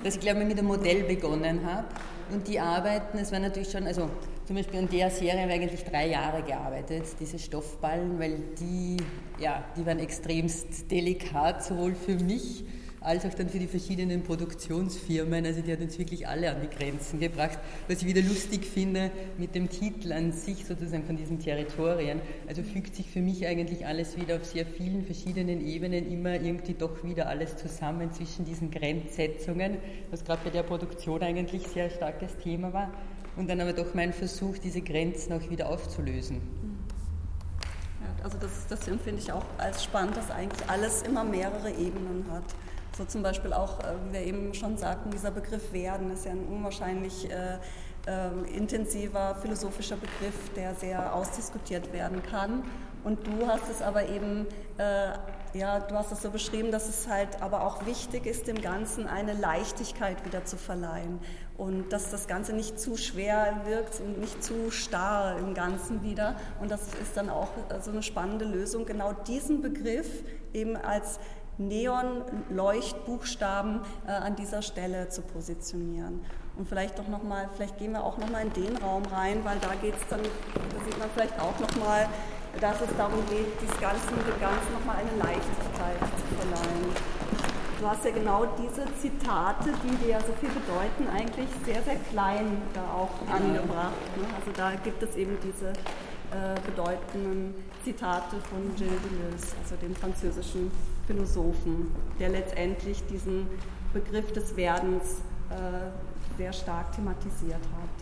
dass 0.02 0.16
ich 0.16 0.20
glaube 0.20 0.40
ich 0.42 0.48
mit 0.48 0.58
einem 0.58 0.68
Modell 0.68 1.04
begonnen 1.04 1.64
habe 1.64 1.86
und 2.32 2.46
die 2.48 2.58
Arbeiten, 2.58 3.18
es 3.18 3.32
war 3.32 3.38
natürlich 3.38 3.70
schon, 3.70 3.86
also 3.86 4.08
zum 4.46 4.56
Beispiel 4.56 4.80
an 4.80 4.88
der 4.88 5.10
Serie 5.10 5.42
habe 5.42 5.52
ich 5.52 5.60
eigentlich 5.60 5.84
drei 5.84 6.08
Jahre 6.08 6.42
gearbeitet, 6.42 7.04
diese 7.20 7.38
Stoffballen, 7.38 8.18
weil 8.18 8.38
die, 8.58 8.96
ja, 9.38 9.64
die 9.76 9.86
waren 9.86 9.98
extremst 9.98 10.90
delikat, 10.90 11.64
sowohl 11.64 11.94
für 11.94 12.16
mich 12.16 12.64
als 13.02 13.24
auch 13.24 13.34
dann 13.34 13.48
für 13.48 13.58
die 13.58 13.66
verschiedenen 13.66 14.22
Produktionsfirmen. 14.22 15.44
Also 15.44 15.60
die 15.62 15.72
hat 15.72 15.80
uns 15.80 15.98
wirklich 15.98 16.26
alle 16.26 16.50
an 16.50 16.56
die 16.62 16.74
Grenzen 16.74 17.20
gebracht. 17.20 17.58
Was 17.88 18.02
ich 18.02 18.06
wieder 18.06 18.22
lustig 18.22 18.64
finde 18.64 19.10
mit 19.38 19.54
dem 19.54 19.68
Titel 19.68 20.12
an 20.12 20.32
sich 20.32 20.64
sozusagen 20.64 21.04
von 21.04 21.16
diesen 21.16 21.38
Territorien. 21.38 22.20
Also 22.46 22.62
fügt 22.62 22.94
sich 22.94 23.10
für 23.10 23.20
mich 23.20 23.46
eigentlich 23.46 23.86
alles 23.86 24.16
wieder 24.16 24.36
auf 24.36 24.44
sehr 24.44 24.66
vielen 24.66 25.04
verschiedenen 25.04 25.66
Ebenen 25.66 26.10
immer 26.10 26.34
irgendwie 26.34 26.74
doch 26.74 27.02
wieder 27.04 27.28
alles 27.28 27.56
zusammen 27.56 28.12
zwischen 28.12 28.44
diesen 28.44 28.70
Grenzsetzungen, 28.70 29.78
was 30.10 30.24
gerade 30.24 30.42
bei 30.44 30.50
der 30.50 30.62
Produktion 30.62 31.22
eigentlich 31.22 31.66
sehr 31.68 31.90
starkes 31.90 32.36
Thema 32.42 32.72
war. 32.72 32.92
Und 33.36 33.48
dann 33.48 33.60
aber 33.60 33.72
doch 33.72 33.94
mein 33.94 34.12
Versuch, 34.12 34.58
diese 34.58 34.82
Grenzen 34.82 35.32
auch 35.32 35.50
wieder 35.50 35.68
aufzulösen. 35.68 36.40
also 38.22 38.36
das, 38.38 38.66
das 38.68 38.86
empfinde 38.88 39.20
ich 39.20 39.32
auch 39.32 39.44
als 39.58 39.82
spannend, 39.82 40.16
dass 40.16 40.30
eigentlich 40.30 40.68
alles 40.68 41.02
immer 41.02 41.24
mehrere 41.24 41.70
Ebenen 41.70 42.26
hat. 42.30 42.44
So 42.96 43.06
zum 43.06 43.22
Beispiel 43.22 43.52
auch, 43.52 43.80
äh, 43.80 43.94
wie 44.08 44.12
wir 44.12 44.20
eben 44.20 44.54
schon 44.54 44.76
sagten, 44.76 45.10
dieser 45.10 45.30
Begriff 45.30 45.72
Werden 45.72 46.12
ist 46.12 46.26
ja 46.26 46.32
ein 46.32 46.44
unwahrscheinlich 46.46 47.30
äh, 47.30 47.58
äh, 48.06 48.56
intensiver 48.56 49.34
philosophischer 49.36 49.96
Begriff, 49.96 50.50
der 50.56 50.74
sehr 50.74 51.14
ausdiskutiert 51.14 51.92
werden 51.92 52.22
kann. 52.22 52.64
Und 53.04 53.26
du 53.26 53.46
hast 53.46 53.68
es 53.68 53.82
aber 53.82 54.08
eben, 54.08 54.46
äh, 54.78 55.08
ja, 55.58 55.80
du 55.80 55.94
hast 55.94 56.12
es 56.12 56.22
so 56.22 56.30
beschrieben, 56.30 56.70
dass 56.70 56.88
es 56.88 57.08
halt 57.08 57.42
aber 57.42 57.64
auch 57.64 57.84
wichtig 57.86 58.26
ist, 58.26 58.46
dem 58.46 58.60
Ganzen 58.60 59.08
eine 59.08 59.32
Leichtigkeit 59.32 60.24
wieder 60.24 60.44
zu 60.44 60.56
verleihen. 60.56 61.18
Und 61.56 61.92
dass 61.92 62.10
das 62.10 62.28
Ganze 62.28 62.52
nicht 62.52 62.78
zu 62.78 62.96
schwer 62.96 63.62
wirkt 63.64 64.00
und 64.00 64.20
nicht 64.20 64.42
zu 64.42 64.70
starr 64.70 65.38
im 65.38 65.54
Ganzen 65.54 66.02
wieder. 66.02 66.36
Und 66.60 66.70
das 66.70 66.82
ist 67.02 67.16
dann 67.16 67.28
auch 67.28 67.48
so 67.80 67.90
eine 67.90 68.02
spannende 68.02 68.44
Lösung, 68.44 68.86
genau 68.86 69.12
diesen 69.26 69.62
Begriff 69.62 70.24
eben 70.52 70.76
als 70.76 71.18
Neon-Leuchtbuchstaben 71.68 73.80
äh, 74.06 74.12
an 74.12 74.36
dieser 74.36 74.62
Stelle 74.62 75.08
zu 75.08 75.22
positionieren. 75.22 76.20
Und 76.56 76.68
vielleicht 76.68 76.96
doch 76.98 77.08
noch 77.08 77.22
mal, 77.22 77.48
vielleicht 77.54 77.78
gehen 77.78 77.92
wir 77.92 78.04
auch 78.04 78.18
noch 78.18 78.28
mal 78.30 78.42
in 78.42 78.52
den 78.52 78.76
Raum 78.76 79.04
rein, 79.06 79.42
weil 79.44 79.56
da 79.58 79.74
geht 79.80 79.94
es 79.94 80.06
dann, 80.08 80.20
da 80.22 80.84
sieht 80.84 80.98
man 80.98 81.08
vielleicht 81.14 81.40
auch 81.40 81.58
noch 81.58 81.74
mal, 81.76 82.06
dass 82.60 82.78
es 82.82 82.94
darum 82.96 83.24
geht, 83.30 83.46
dieses 83.60 83.80
Ganze, 83.80 84.08
dem 84.08 84.38
Ganzen 84.38 84.74
noch 84.74 84.84
mal 84.84 84.96
eine 84.96 85.16
Leichtigkeit 85.16 85.98
zu 85.98 86.34
verleihen. 86.36 86.92
Du 87.80 87.88
hast 87.88 88.04
ja 88.04 88.10
genau 88.12 88.44
diese 88.62 88.84
Zitate, 89.00 89.72
die 89.82 89.96
dir 89.96 90.10
ja 90.10 90.20
so 90.20 90.34
viel 90.38 90.50
bedeuten, 90.50 91.08
eigentlich 91.08 91.48
sehr, 91.64 91.82
sehr 91.82 91.96
klein 92.12 92.60
da 92.74 92.84
auch 92.94 93.10
angebracht. 93.32 93.96
Ne? 94.16 94.26
Also 94.38 94.52
da 94.54 94.72
gibt 94.84 95.02
es 95.02 95.16
eben 95.16 95.38
diese 95.42 95.70
äh, 95.70 96.60
bedeutenden 96.64 97.54
Zitate 97.84 98.36
von 98.50 98.74
Gilles 98.76 99.00
Deleuze, 99.02 99.56
also 99.62 99.76
dem 99.76 99.94
französischen 99.94 100.70
Philosophen, 101.06 101.90
der 102.18 102.30
letztendlich 102.30 103.04
diesen 103.06 103.46
Begriff 103.92 104.32
des 104.32 104.56
Werdens 104.56 105.22
äh, 105.50 106.36
sehr 106.36 106.52
stark 106.52 106.92
thematisiert 106.92 107.54
hat. 107.54 107.96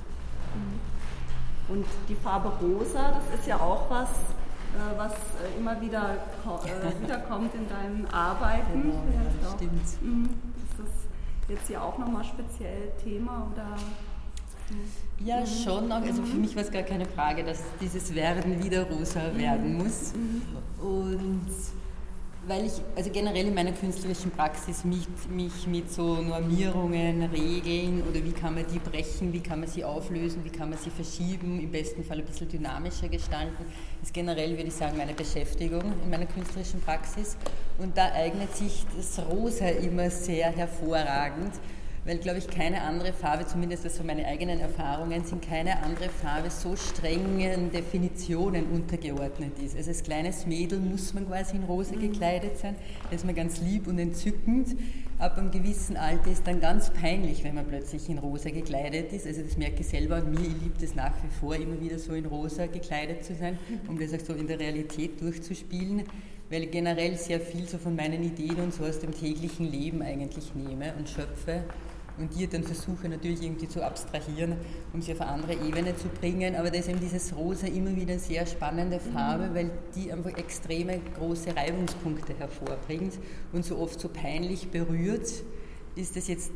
Mhm. 0.54 1.74
Und 1.74 1.86
die 2.08 2.14
Farbe 2.14 2.52
rosa, 2.60 3.12
das 3.12 3.40
ist 3.40 3.46
ja 3.46 3.56
auch 3.56 3.88
was, 3.90 4.08
äh, 4.10 4.96
was 4.96 5.12
äh, 5.12 5.58
immer 5.58 5.80
wieder 5.80 6.14
äh, 6.14 7.00
wiederkommt 7.02 7.54
in 7.54 7.68
deinen 7.68 8.06
Arbeiten. 8.12 8.82
Genau, 8.82 9.02
ja, 9.14 9.54
stimmt. 9.54 10.02
Mhm. 10.02 10.24
Ist 10.24 10.78
das 10.78 11.48
jetzt 11.48 11.68
hier 11.68 11.82
auch 11.82 11.98
nochmal 11.98 12.24
speziell 12.24 12.92
Thema 13.02 13.48
oder? 13.52 13.76
Ja, 15.24 15.44
schon. 15.46 15.92
Also 15.92 16.22
für 16.22 16.36
mich 16.36 16.56
war 16.56 16.62
es 16.62 16.70
gar 16.70 16.82
keine 16.82 17.04
Frage, 17.04 17.44
dass 17.44 17.58
dieses 17.80 18.14
Werden 18.14 18.62
wieder 18.64 18.84
rosa 18.84 19.36
werden 19.36 19.76
muss. 19.76 20.12
Und 20.80 21.46
weil 22.46 22.64
ich 22.64 22.72
also 22.96 23.10
generell 23.10 23.46
in 23.46 23.54
meiner 23.54 23.72
künstlerischen 23.72 24.30
Praxis 24.30 24.82
mich, 24.84 25.06
mich 25.28 25.66
mit 25.66 25.92
so 25.92 26.22
Normierungen, 26.22 27.22
Regeln 27.24 28.02
oder 28.08 28.24
wie 28.24 28.32
kann 28.32 28.54
man 28.54 28.64
die 28.72 28.78
brechen, 28.78 29.32
wie 29.32 29.40
kann 29.40 29.60
man 29.60 29.68
sie 29.68 29.84
auflösen, 29.84 30.42
wie 30.42 30.48
kann 30.48 30.70
man 30.70 30.78
sie 30.78 30.88
verschieben, 30.88 31.60
im 31.60 31.70
besten 31.70 32.02
Fall 32.02 32.18
ein 32.18 32.24
bisschen 32.24 32.48
dynamischer 32.48 33.08
gestalten, 33.08 33.64
ist 34.02 34.14
generell, 34.14 34.52
würde 34.52 34.68
ich 34.68 34.74
sagen, 34.74 34.96
meine 34.96 35.12
Beschäftigung 35.12 35.82
in 36.02 36.10
meiner 36.10 36.26
künstlerischen 36.26 36.80
Praxis. 36.80 37.36
Und 37.78 37.96
da 37.96 38.10
eignet 38.12 38.56
sich 38.56 38.86
das 38.96 39.22
Rosa 39.26 39.68
immer 39.68 40.08
sehr 40.08 40.50
hervorragend 40.50 41.52
weil, 42.10 42.18
glaube 42.18 42.38
ich, 42.38 42.48
keine 42.48 42.82
andere 42.82 43.12
Farbe, 43.12 43.46
zumindest 43.46 43.84
das 43.84 43.96
so 43.96 44.02
meine 44.02 44.26
eigenen 44.26 44.58
Erfahrungen, 44.58 45.22
sind 45.22 45.42
keine 45.42 45.80
andere 45.84 46.08
Farbe 46.08 46.50
so 46.50 46.74
strengen 46.74 47.70
Definitionen 47.70 48.66
untergeordnet 48.66 49.52
ist. 49.64 49.76
Also 49.76 49.90
als 49.90 50.02
kleines 50.02 50.44
Mädel 50.44 50.80
muss 50.80 51.14
man 51.14 51.28
quasi 51.28 51.54
in 51.54 51.62
rosa 51.62 51.94
mhm. 51.94 52.00
gekleidet 52.00 52.58
sein, 52.58 52.74
da 53.08 53.14
ist 53.14 53.24
man 53.24 53.36
ganz 53.36 53.60
lieb 53.60 53.86
und 53.86 54.00
entzückend. 54.00 54.76
Ab 55.20 55.38
einem 55.38 55.52
gewissen 55.52 55.96
Alter 55.96 56.32
ist 56.32 56.48
dann 56.48 56.58
ganz 56.58 56.90
peinlich, 56.90 57.44
wenn 57.44 57.54
man 57.54 57.66
plötzlich 57.66 58.08
in 58.08 58.18
rosa 58.18 58.50
gekleidet 58.50 59.12
ist. 59.12 59.28
Also 59.28 59.42
das 59.42 59.56
merke 59.56 59.82
ich 59.82 59.86
selber 59.86 60.16
an 60.16 60.32
mir, 60.32 60.40
ich 60.40 60.62
liebe 60.62 60.84
es 60.84 60.96
nach 60.96 61.12
wie 61.22 61.38
vor, 61.38 61.54
immer 61.54 61.80
wieder 61.80 62.00
so 62.00 62.12
in 62.14 62.26
rosa 62.26 62.66
gekleidet 62.66 63.24
zu 63.24 63.36
sein, 63.36 63.56
um 63.86 63.96
das 64.00 64.12
auch 64.14 64.26
so 64.26 64.32
in 64.32 64.48
der 64.48 64.58
Realität 64.58 65.20
durchzuspielen 65.20 66.02
weil 66.52 66.64
ich 66.64 66.72
generell 66.72 67.16
sehr 67.16 67.38
viel 67.38 67.68
so 67.68 67.78
von 67.78 67.94
meinen 67.94 68.24
Ideen 68.24 68.56
und 68.56 68.74
so 68.74 68.84
aus 68.84 68.98
dem 68.98 69.14
täglichen 69.14 69.70
Leben 69.70 70.02
eigentlich 70.02 70.52
nehme 70.56 70.92
und 70.98 71.08
schöpfe 71.08 71.62
und 72.20 72.34
die 72.34 72.46
dann 72.46 72.62
versuche 72.62 73.08
natürlich 73.08 73.42
irgendwie 73.42 73.68
zu 73.68 73.82
abstrahieren, 73.82 74.56
um 74.92 75.00
sie 75.00 75.12
auf 75.12 75.20
eine 75.20 75.30
andere 75.30 75.54
Ebene 75.54 75.96
zu 75.96 76.08
bringen. 76.08 76.54
Aber 76.54 76.70
da 76.70 76.78
ist 76.78 76.88
eben 76.88 77.00
dieses 77.00 77.34
Rosa 77.34 77.66
immer 77.66 77.94
wieder 77.96 78.12
eine 78.12 78.20
sehr 78.20 78.46
spannende 78.46 79.00
Farbe, 79.00 79.48
mhm. 79.48 79.54
weil 79.54 79.70
die 79.94 80.12
einfach 80.12 80.36
extreme 80.36 81.00
große 81.16 81.56
Reibungspunkte 81.56 82.34
hervorbringt 82.38 83.18
und 83.52 83.64
so 83.64 83.78
oft 83.78 83.98
so 83.98 84.08
peinlich 84.08 84.70
berührt. 84.70 85.28
Ist 85.96 86.16
das 86.16 86.28
jetzt 86.28 86.52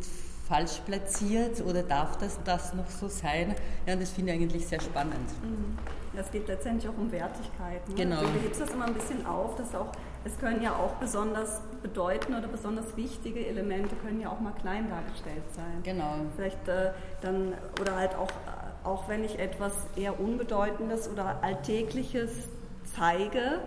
falsch 0.46 0.80
platziert 0.84 1.62
oder 1.62 1.82
darf 1.82 2.18
das, 2.18 2.38
das 2.44 2.74
noch 2.74 2.90
so 2.90 3.08
sein? 3.08 3.54
Ja, 3.86 3.96
das 3.96 4.10
finde 4.10 4.32
ich 4.32 4.40
eigentlich 4.40 4.66
sehr 4.66 4.80
spannend. 4.80 5.30
Mhm. 5.42 5.78
Es 6.16 6.30
geht 6.30 6.46
letztendlich 6.46 6.88
auch 6.88 6.96
um 6.96 7.10
Wertigkeit. 7.10 7.88
Ne? 7.88 7.94
Genau. 7.96 8.20
Du 8.20 8.40
hebst 8.44 8.60
das 8.60 8.70
immer 8.70 8.86
ein 8.86 8.94
bisschen 8.94 9.26
auf, 9.26 9.56
dass 9.56 9.74
auch, 9.74 9.90
es 10.24 10.38
können 10.38 10.62
ja 10.62 10.74
auch 10.74 10.94
besonders 10.94 11.60
bedeutende 11.82 12.38
oder 12.38 12.48
besonders 12.48 12.96
wichtige 12.96 13.46
Elemente 13.46 13.94
können 13.96 14.20
ja 14.20 14.30
auch 14.30 14.40
mal 14.40 14.52
klein 14.52 14.88
dargestellt 14.88 15.44
sein. 15.54 15.82
Genau. 15.82 16.14
Vielleicht 16.36 16.66
äh, 16.66 16.92
dann, 17.20 17.52
oder 17.80 17.96
halt 17.96 18.14
auch, 18.14 18.30
äh, 18.30 18.86
auch 18.86 19.08
wenn 19.08 19.22
ich 19.22 19.38
etwas 19.38 19.72
eher 19.96 20.18
Unbedeutendes 20.18 21.10
oder 21.10 21.42
Alltägliches 21.42 22.48
zeige, 22.84 23.60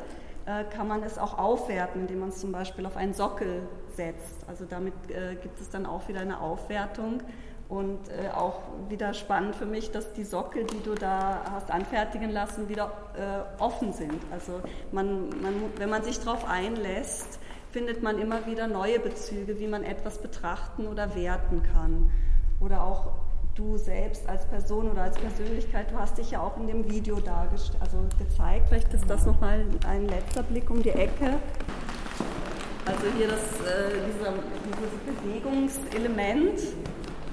äh, 0.46 0.64
kann 0.64 0.88
man 0.88 1.04
es 1.04 1.18
auch 1.18 1.38
aufwerten, 1.38 2.02
indem 2.02 2.20
man 2.20 2.30
es 2.30 2.40
zum 2.40 2.52
Beispiel 2.52 2.86
auf 2.86 2.98
einen 2.98 3.14
Sockel 3.14 3.62
setzt. 3.96 4.48
Also 4.48 4.66
damit 4.66 4.94
äh, 5.10 5.36
gibt 5.36 5.60
es 5.60 5.70
dann 5.70 5.86
auch 5.86 6.08
wieder 6.08 6.22
eine 6.22 6.40
Aufwertung 6.40 7.22
Und 7.70 8.00
äh, 8.08 8.30
auch 8.30 8.62
wieder 8.88 9.14
spannend 9.14 9.56
für 9.56 9.66
mich, 9.66 9.92
dass 9.92 10.14
die 10.14 10.24
Sockel, 10.24 10.64
die 10.64 10.82
du 10.84 10.96
da 10.96 11.42
hast 11.52 11.70
anfertigen 11.70 12.32
lassen, 12.32 12.70
wieder 12.70 12.92
äh, 13.16 13.62
offen 13.62 13.92
sind. 13.92 14.22
Also 14.32 14.62
man, 14.94 15.30
man, 15.42 15.54
wenn 15.78 15.90
man 15.90 16.02
sich 16.02 16.18
darauf 16.20 16.48
einlässt, 16.48 17.40
findet 17.72 18.02
man 18.02 18.20
immer 18.20 18.46
wieder 18.46 18.68
neue 18.68 19.00
Bezüge, 19.00 19.60
wie 19.60 19.68
man 19.68 19.84
etwas 19.84 20.20
betrachten 20.20 20.88
oder 20.88 21.14
werten 21.14 21.62
kann. 21.62 22.10
Oder 22.62 22.84
auch 22.84 23.12
du 23.58 23.78
selbst 23.78 24.28
als 24.30 24.46
Person 24.46 24.90
oder 24.92 25.04
als 25.04 25.18
Persönlichkeit, 25.18 25.92
du 25.92 26.00
hast 26.00 26.18
dich 26.18 26.32
ja 26.32 26.42
auch 26.42 26.56
in 26.58 26.68
dem 26.68 26.90
Video 26.90 27.20
dargestellt, 27.20 27.82
also 27.82 27.98
gezeigt. 28.18 28.70
Vielleicht 28.70 28.94
ist 28.94 29.10
das 29.10 29.26
nochmal 29.26 29.66
ein 29.88 30.08
letzter 30.08 30.44
Blick 30.44 30.70
um 30.70 30.82
die 30.82 30.92
Ecke. 30.92 31.40
Also 32.86 33.08
hier 33.18 33.28
das, 33.28 33.42
äh, 33.68 33.92
dieser, 34.08 34.34
dieses 34.64 35.20
Bewegungselement, 35.22 36.60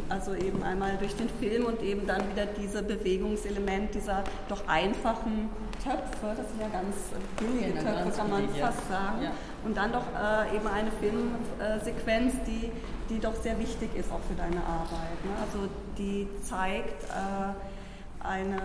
also 0.09 0.35
eben 0.35 0.63
einmal 0.63 0.97
durch 0.99 1.15
den 1.17 1.29
Film 1.29 1.67
und 1.67 1.83
eben 1.83 2.07
dann 2.07 2.29
wieder 2.31 2.47
dieses 2.47 2.83
Bewegungselement 2.83 3.95
dieser 3.95 4.25
doch 4.49 4.67
einfachen 4.69 5.51
Töpfe, 5.83 6.35
das 6.37 6.49
sind 6.49 6.61
ja 6.61 6.69
ganz 6.69 6.97
billige 7.39 7.75
Töpfe, 7.79 8.11
kann 8.17 8.31
man 8.31 8.49
fast 8.51 8.89
sagen. 8.89 9.23
Ja. 9.23 9.33
Und 9.65 9.77
dann 9.77 9.93
doch 9.93 10.05
äh, 10.15 10.57
eben 10.57 10.67
eine 10.67 10.91
Filmsequenz, 10.93 12.35
die, 12.47 12.71
die 13.09 13.21
doch 13.21 13.35
sehr 13.35 13.59
wichtig 13.59 13.95
ist 13.97 14.11
auch 14.11 14.21
für 14.29 14.35
deine 14.35 14.61
Arbeit. 14.65 15.25
Ne? 15.25 15.31
Also 15.41 15.69
die 15.99 16.29
zeigt 16.43 17.05
äh, 17.05 18.27
eine, 18.27 18.61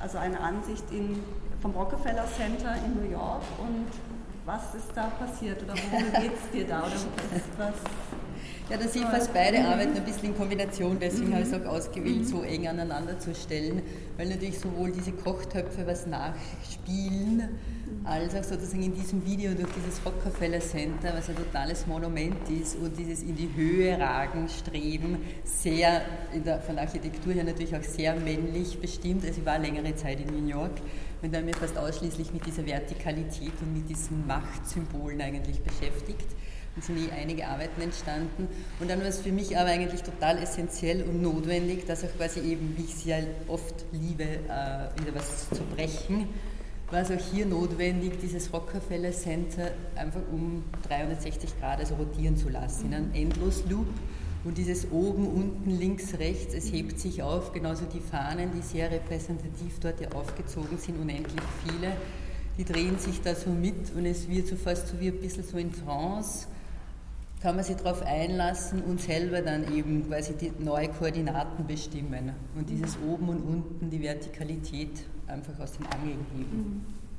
also 0.00 0.18
eine 0.18 0.40
Ansicht 0.40 0.84
in, 0.90 1.22
vom 1.60 1.72
Rockefeller 1.72 2.26
Center 2.36 2.74
in 2.84 3.02
New 3.02 3.10
York 3.10 3.42
und 3.58 3.86
was 4.46 4.74
ist 4.74 4.90
da 4.94 5.04
passiert 5.18 5.62
oder 5.62 5.74
worum 5.74 6.12
geht 6.12 6.32
es 6.34 6.50
dir 6.50 6.66
da? 6.66 6.80
Oder 6.80 6.96
was, 7.58 7.74
ja, 8.70 8.76
dass 8.76 8.94
ich 8.94 9.02
fast 9.02 9.34
beide. 9.34 9.64
Arbeiten 9.64 9.96
ein 9.96 10.04
bisschen 10.04 10.30
in 10.30 10.36
Kombination, 10.36 10.96
deswegen 11.00 11.30
mhm. 11.30 11.34
habe 11.34 11.42
ich 11.42 11.52
es 11.52 11.60
auch 11.60 11.66
ausgewählt, 11.66 12.26
so 12.26 12.42
eng 12.42 12.68
aneinander 12.68 13.18
zu 13.18 13.34
stellen, 13.34 13.82
weil 14.16 14.28
natürlich 14.28 14.58
sowohl 14.58 14.92
diese 14.92 15.12
Kochtöpfe 15.12 15.86
was 15.86 16.06
nachspielen, 16.06 17.48
als 18.04 18.34
auch 18.34 18.44
sozusagen 18.44 18.84
in 18.84 18.94
diesem 18.94 19.24
Video 19.26 19.52
durch 19.52 19.68
dieses 19.72 20.00
Rockefeller 20.06 20.60
Center, 20.60 21.12
was 21.14 21.28
ein 21.28 21.36
totales 21.36 21.86
Monument 21.86 22.48
ist 22.48 22.76
und 22.76 22.96
dieses 22.96 23.22
in 23.22 23.34
die 23.34 23.50
Höhe 23.54 23.98
ragen, 23.98 24.48
streben, 24.48 25.18
sehr, 25.44 26.02
der, 26.44 26.60
von 26.60 26.76
der 26.76 26.84
Architektur 26.84 27.32
her 27.32 27.44
natürlich 27.44 27.74
auch 27.74 27.82
sehr 27.82 28.14
männlich 28.14 28.80
bestimmt. 28.80 29.24
Also 29.24 29.40
ich 29.40 29.46
war 29.46 29.58
längere 29.58 29.94
Zeit 29.96 30.20
in 30.20 30.26
New 30.26 30.48
York 30.48 30.80
und 31.22 31.34
dann 31.34 31.44
mir 31.44 31.54
fast 31.54 31.76
ausschließlich 31.76 32.32
mit 32.32 32.46
dieser 32.46 32.64
Vertikalität 32.64 33.52
und 33.60 33.74
mit 33.74 33.90
diesen 33.90 34.26
Machtsymbolen 34.26 35.20
eigentlich 35.20 35.60
beschäftigt. 35.60 36.26
Und 36.76 36.84
sind 36.84 36.98
eh 36.98 37.10
einige 37.10 37.48
Arbeiten 37.48 37.80
entstanden. 37.80 38.48
Und 38.78 38.88
dann 38.88 39.00
war 39.00 39.08
es 39.08 39.20
für 39.20 39.32
mich 39.32 39.58
aber 39.58 39.70
eigentlich 39.70 40.02
total 40.02 40.38
essentiell 40.38 41.02
und 41.02 41.20
notwendig, 41.20 41.84
dass 41.86 42.04
auch 42.04 42.16
quasi 42.16 42.40
eben, 42.40 42.74
wie 42.76 42.84
ich 42.84 42.94
es 42.94 43.04
ja 43.04 43.16
oft 43.48 43.84
liebe, 43.92 44.22
äh, 44.24 45.00
wieder 45.00 45.14
was 45.14 45.48
zu 45.50 45.62
brechen, 45.74 46.28
war 46.90 47.02
es 47.02 47.10
auch 47.10 47.32
hier 47.32 47.46
notwendig, 47.46 48.18
dieses 48.20 48.52
Rockefeller 48.52 49.12
Center 49.12 49.70
einfach 49.94 50.20
um 50.32 50.64
360 50.88 51.58
Grad 51.60 51.78
also 51.78 51.94
rotieren 51.94 52.36
zu 52.36 52.48
lassen, 52.48 52.86
in 52.86 52.94
einem 52.94 53.14
Endlosloop. 53.14 53.86
Und 54.42 54.56
dieses 54.56 54.90
oben, 54.90 55.28
unten, 55.28 55.70
links, 55.70 56.18
rechts, 56.18 56.54
es 56.54 56.72
hebt 56.72 56.98
sich 56.98 57.22
auf, 57.22 57.52
genauso 57.52 57.84
die 57.84 58.00
Fahnen, 58.00 58.50
die 58.56 58.62
sehr 58.62 58.90
repräsentativ 58.90 59.78
dort 59.80 60.00
ja 60.00 60.10
aufgezogen 60.12 60.78
sind, 60.78 60.98
unendlich 60.98 61.42
viele, 61.66 61.92
die 62.56 62.64
drehen 62.64 62.98
sich 62.98 63.20
da 63.20 63.34
so 63.34 63.50
mit 63.50 63.94
und 63.94 64.06
es 64.06 64.28
wird 64.28 64.48
so 64.48 64.56
fast 64.56 64.88
so 64.88 64.98
wie 64.98 65.08
ein 65.08 65.20
bisschen 65.20 65.44
so 65.44 65.58
in 65.58 65.70
Trance, 65.72 66.46
kann 67.40 67.56
man 67.56 67.64
sich 67.64 67.76
darauf 67.76 68.02
einlassen 68.02 68.82
und 68.82 69.00
selber 69.00 69.40
dann 69.40 69.74
eben 69.74 70.06
quasi 70.06 70.34
die 70.34 70.52
neue 70.58 70.88
Koordinaten 70.88 71.66
bestimmen 71.66 72.32
und 72.54 72.68
dieses 72.68 72.98
oben 72.98 73.30
und 73.30 73.42
unten, 73.42 73.90
die 73.90 74.02
Vertikalität 74.02 75.04
einfach 75.26 75.58
aus 75.58 75.72
den 75.72 75.86
Angeln 75.86 76.26
heben. 76.36 76.58
Mhm. 76.58 77.09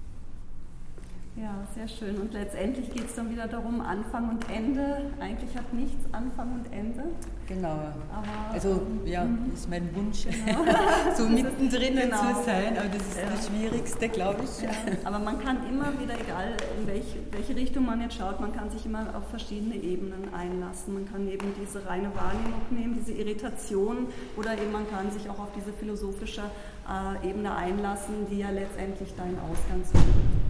Ja, 1.38 1.66
sehr 1.74 1.88
schön. 1.88 2.18
Und 2.20 2.34
letztendlich 2.34 2.92
geht 2.94 3.06
es 3.06 3.16
dann 3.16 3.32
wieder 3.32 3.48
darum, 3.48 3.80
Anfang 3.80 4.30
und 4.30 4.50
Ende. 4.50 5.12
Eigentlich 5.22 5.56
hat 5.56 5.74
nichts 5.74 6.14
Anfang 6.14 6.52
und 6.52 6.74
Ende. 6.74 7.04
Genau. 7.48 7.70
Aber, 7.70 8.54
also 8.54 8.82
ja, 9.06 9.24
mhm. 9.24 9.54
ist 9.54 9.70
mein 9.70 9.96
Wunsch, 9.96 10.26
genau. 10.26 10.66
so 11.16 11.30
mittendrin 11.30 11.96
genau. 11.96 12.18
zu 12.18 12.44
sein, 12.46 12.78
aber 12.78 12.90
das 12.90 13.08
ist 13.08 13.18
ja. 13.18 13.30
das 13.34 13.48
Schwierigste, 13.48 14.10
glaube 14.10 14.44
ich. 14.44 14.62
Ja. 14.62 14.72
Aber 15.06 15.20
man 15.20 15.40
kann 15.40 15.58
immer 15.70 15.98
wieder, 16.00 16.16
egal 16.20 16.58
in 16.78 16.88
welche, 16.88 17.20
welche 17.32 17.56
Richtung 17.56 17.86
man 17.86 18.02
jetzt 18.02 18.16
schaut, 18.16 18.42
man 18.42 18.52
kann 18.52 18.70
sich 18.70 18.86
immer 18.86 19.16
auf 19.16 19.30
verschiedene 19.30 19.76
Ebenen 19.76 20.34
einlassen. 20.34 20.94
Man 20.94 21.10
kann 21.10 21.30
eben 21.30 21.54
diese 21.62 21.86
reine 21.88 22.12
Wahrnehmung 22.14 22.62
nehmen, 22.72 22.94
diese 22.94 23.14
Irritation, 23.14 24.08
oder 24.36 24.54
eben 24.54 24.74
man 24.74 24.90
kann 24.90 25.10
sich 25.12 25.30
auch 25.30 25.40
auf 25.40 25.50
diese 25.56 25.72
philosophische 25.72 26.42
äh, 26.90 27.30
Ebene 27.30 27.56
einlassen, 27.56 28.28
die 28.30 28.40
ja 28.40 28.50
letztendlich 28.50 29.14
dein 29.16 29.38
Ausgangspunkt 29.40 30.08
ist. 30.08 30.41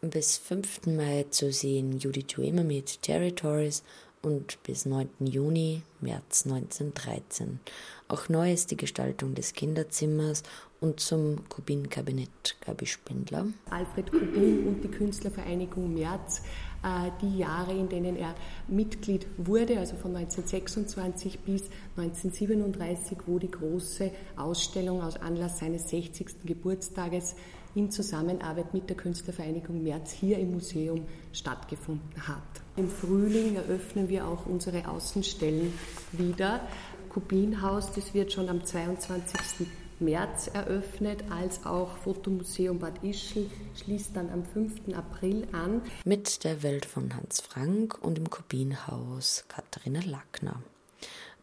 Bis 0.00 0.36
5. 0.38 0.86
Mai 0.86 1.26
zu 1.30 1.52
sehen 1.52 1.98
Judy 1.98 2.24
Duemer 2.24 2.64
mit 2.64 3.02
Territories 3.02 3.84
und 4.22 4.62
bis 4.62 4.86
9. 4.86 5.08
Juni, 5.20 5.82
März 6.00 6.46
1913. 6.46 7.60
Auch 8.08 8.28
neu 8.28 8.52
ist 8.52 8.70
die 8.70 8.76
Gestaltung 8.76 9.34
des 9.34 9.52
Kinderzimmers 9.52 10.42
und 10.80 11.00
zum 11.00 11.48
Kubin-Kabinett 11.48 12.56
Gabi 12.60 12.86
Spindler. 12.86 13.46
Alfred 13.70 14.10
Kubin 14.10 14.66
und 14.66 14.82
die 14.82 14.88
Künstlervereinigung 14.88 15.94
März, 15.94 16.42
äh, 16.82 17.10
die 17.20 17.38
Jahre, 17.38 17.72
in 17.72 17.88
denen 17.88 18.16
er 18.16 18.34
Mitglied 18.68 19.26
wurde, 19.38 19.78
also 19.78 19.96
von 19.96 20.14
1926 20.14 21.40
bis 21.40 21.70
1937, 21.96 23.18
wo 23.26 23.38
die 23.38 23.50
große 23.50 24.10
Ausstellung 24.36 25.02
aus 25.02 25.16
Anlass 25.16 25.58
seines 25.58 25.88
60. 25.88 26.44
Geburtstages 26.44 27.36
in 27.74 27.90
Zusammenarbeit 27.90 28.74
mit 28.74 28.88
der 28.88 28.96
Künstlervereinigung 28.96 29.82
März 29.82 30.12
hier 30.12 30.38
im 30.38 30.52
Museum 30.52 31.04
stattgefunden 31.32 32.26
hat. 32.26 32.42
Im 32.76 32.88
Frühling 32.88 33.56
eröffnen 33.56 34.08
wir 34.08 34.26
auch 34.26 34.46
unsere 34.46 34.88
Außenstellen 34.88 35.72
wieder. 36.12 36.60
Kubinhaus, 37.08 37.92
das 37.92 38.14
wird 38.14 38.32
schon 38.32 38.48
am 38.48 38.64
22. 38.64 39.66
März 40.00 40.48
eröffnet, 40.52 41.24
als 41.30 41.64
auch 41.64 41.96
Fotomuseum 41.98 42.78
Bad 42.78 43.02
Ischl 43.04 43.48
schließt 43.76 44.16
dann 44.16 44.30
am 44.30 44.44
5. 44.44 44.94
April 44.94 45.46
an. 45.52 45.82
Mit 46.04 46.44
der 46.44 46.62
Welt 46.62 46.84
von 46.84 47.14
Hans 47.14 47.40
Frank 47.40 47.98
und 48.02 48.18
im 48.18 48.28
Kubinhaus 48.28 49.44
Katharina 49.48 50.00
Lackner. 50.00 50.62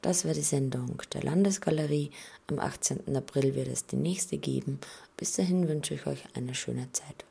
Das 0.01 0.25
war 0.25 0.33
die 0.33 0.41
Sendung 0.41 1.01
der 1.13 1.23
Landesgalerie. 1.23 2.11
Am 2.49 2.57
18. 2.57 3.15
April 3.15 3.53
wird 3.53 3.67
es 3.67 3.85
die 3.85 3.95
nächste 3.95 4.39
geben. 4.39 4.79
Bis 5.17 5.33
dahin 5.33 5.67
wünsche 5.67 5.93
ich 5.93 6.07
euch 6.07 6.23
eine 6.33 6.55
schöne 6.55 6.91
Zeit. 6.93 7.25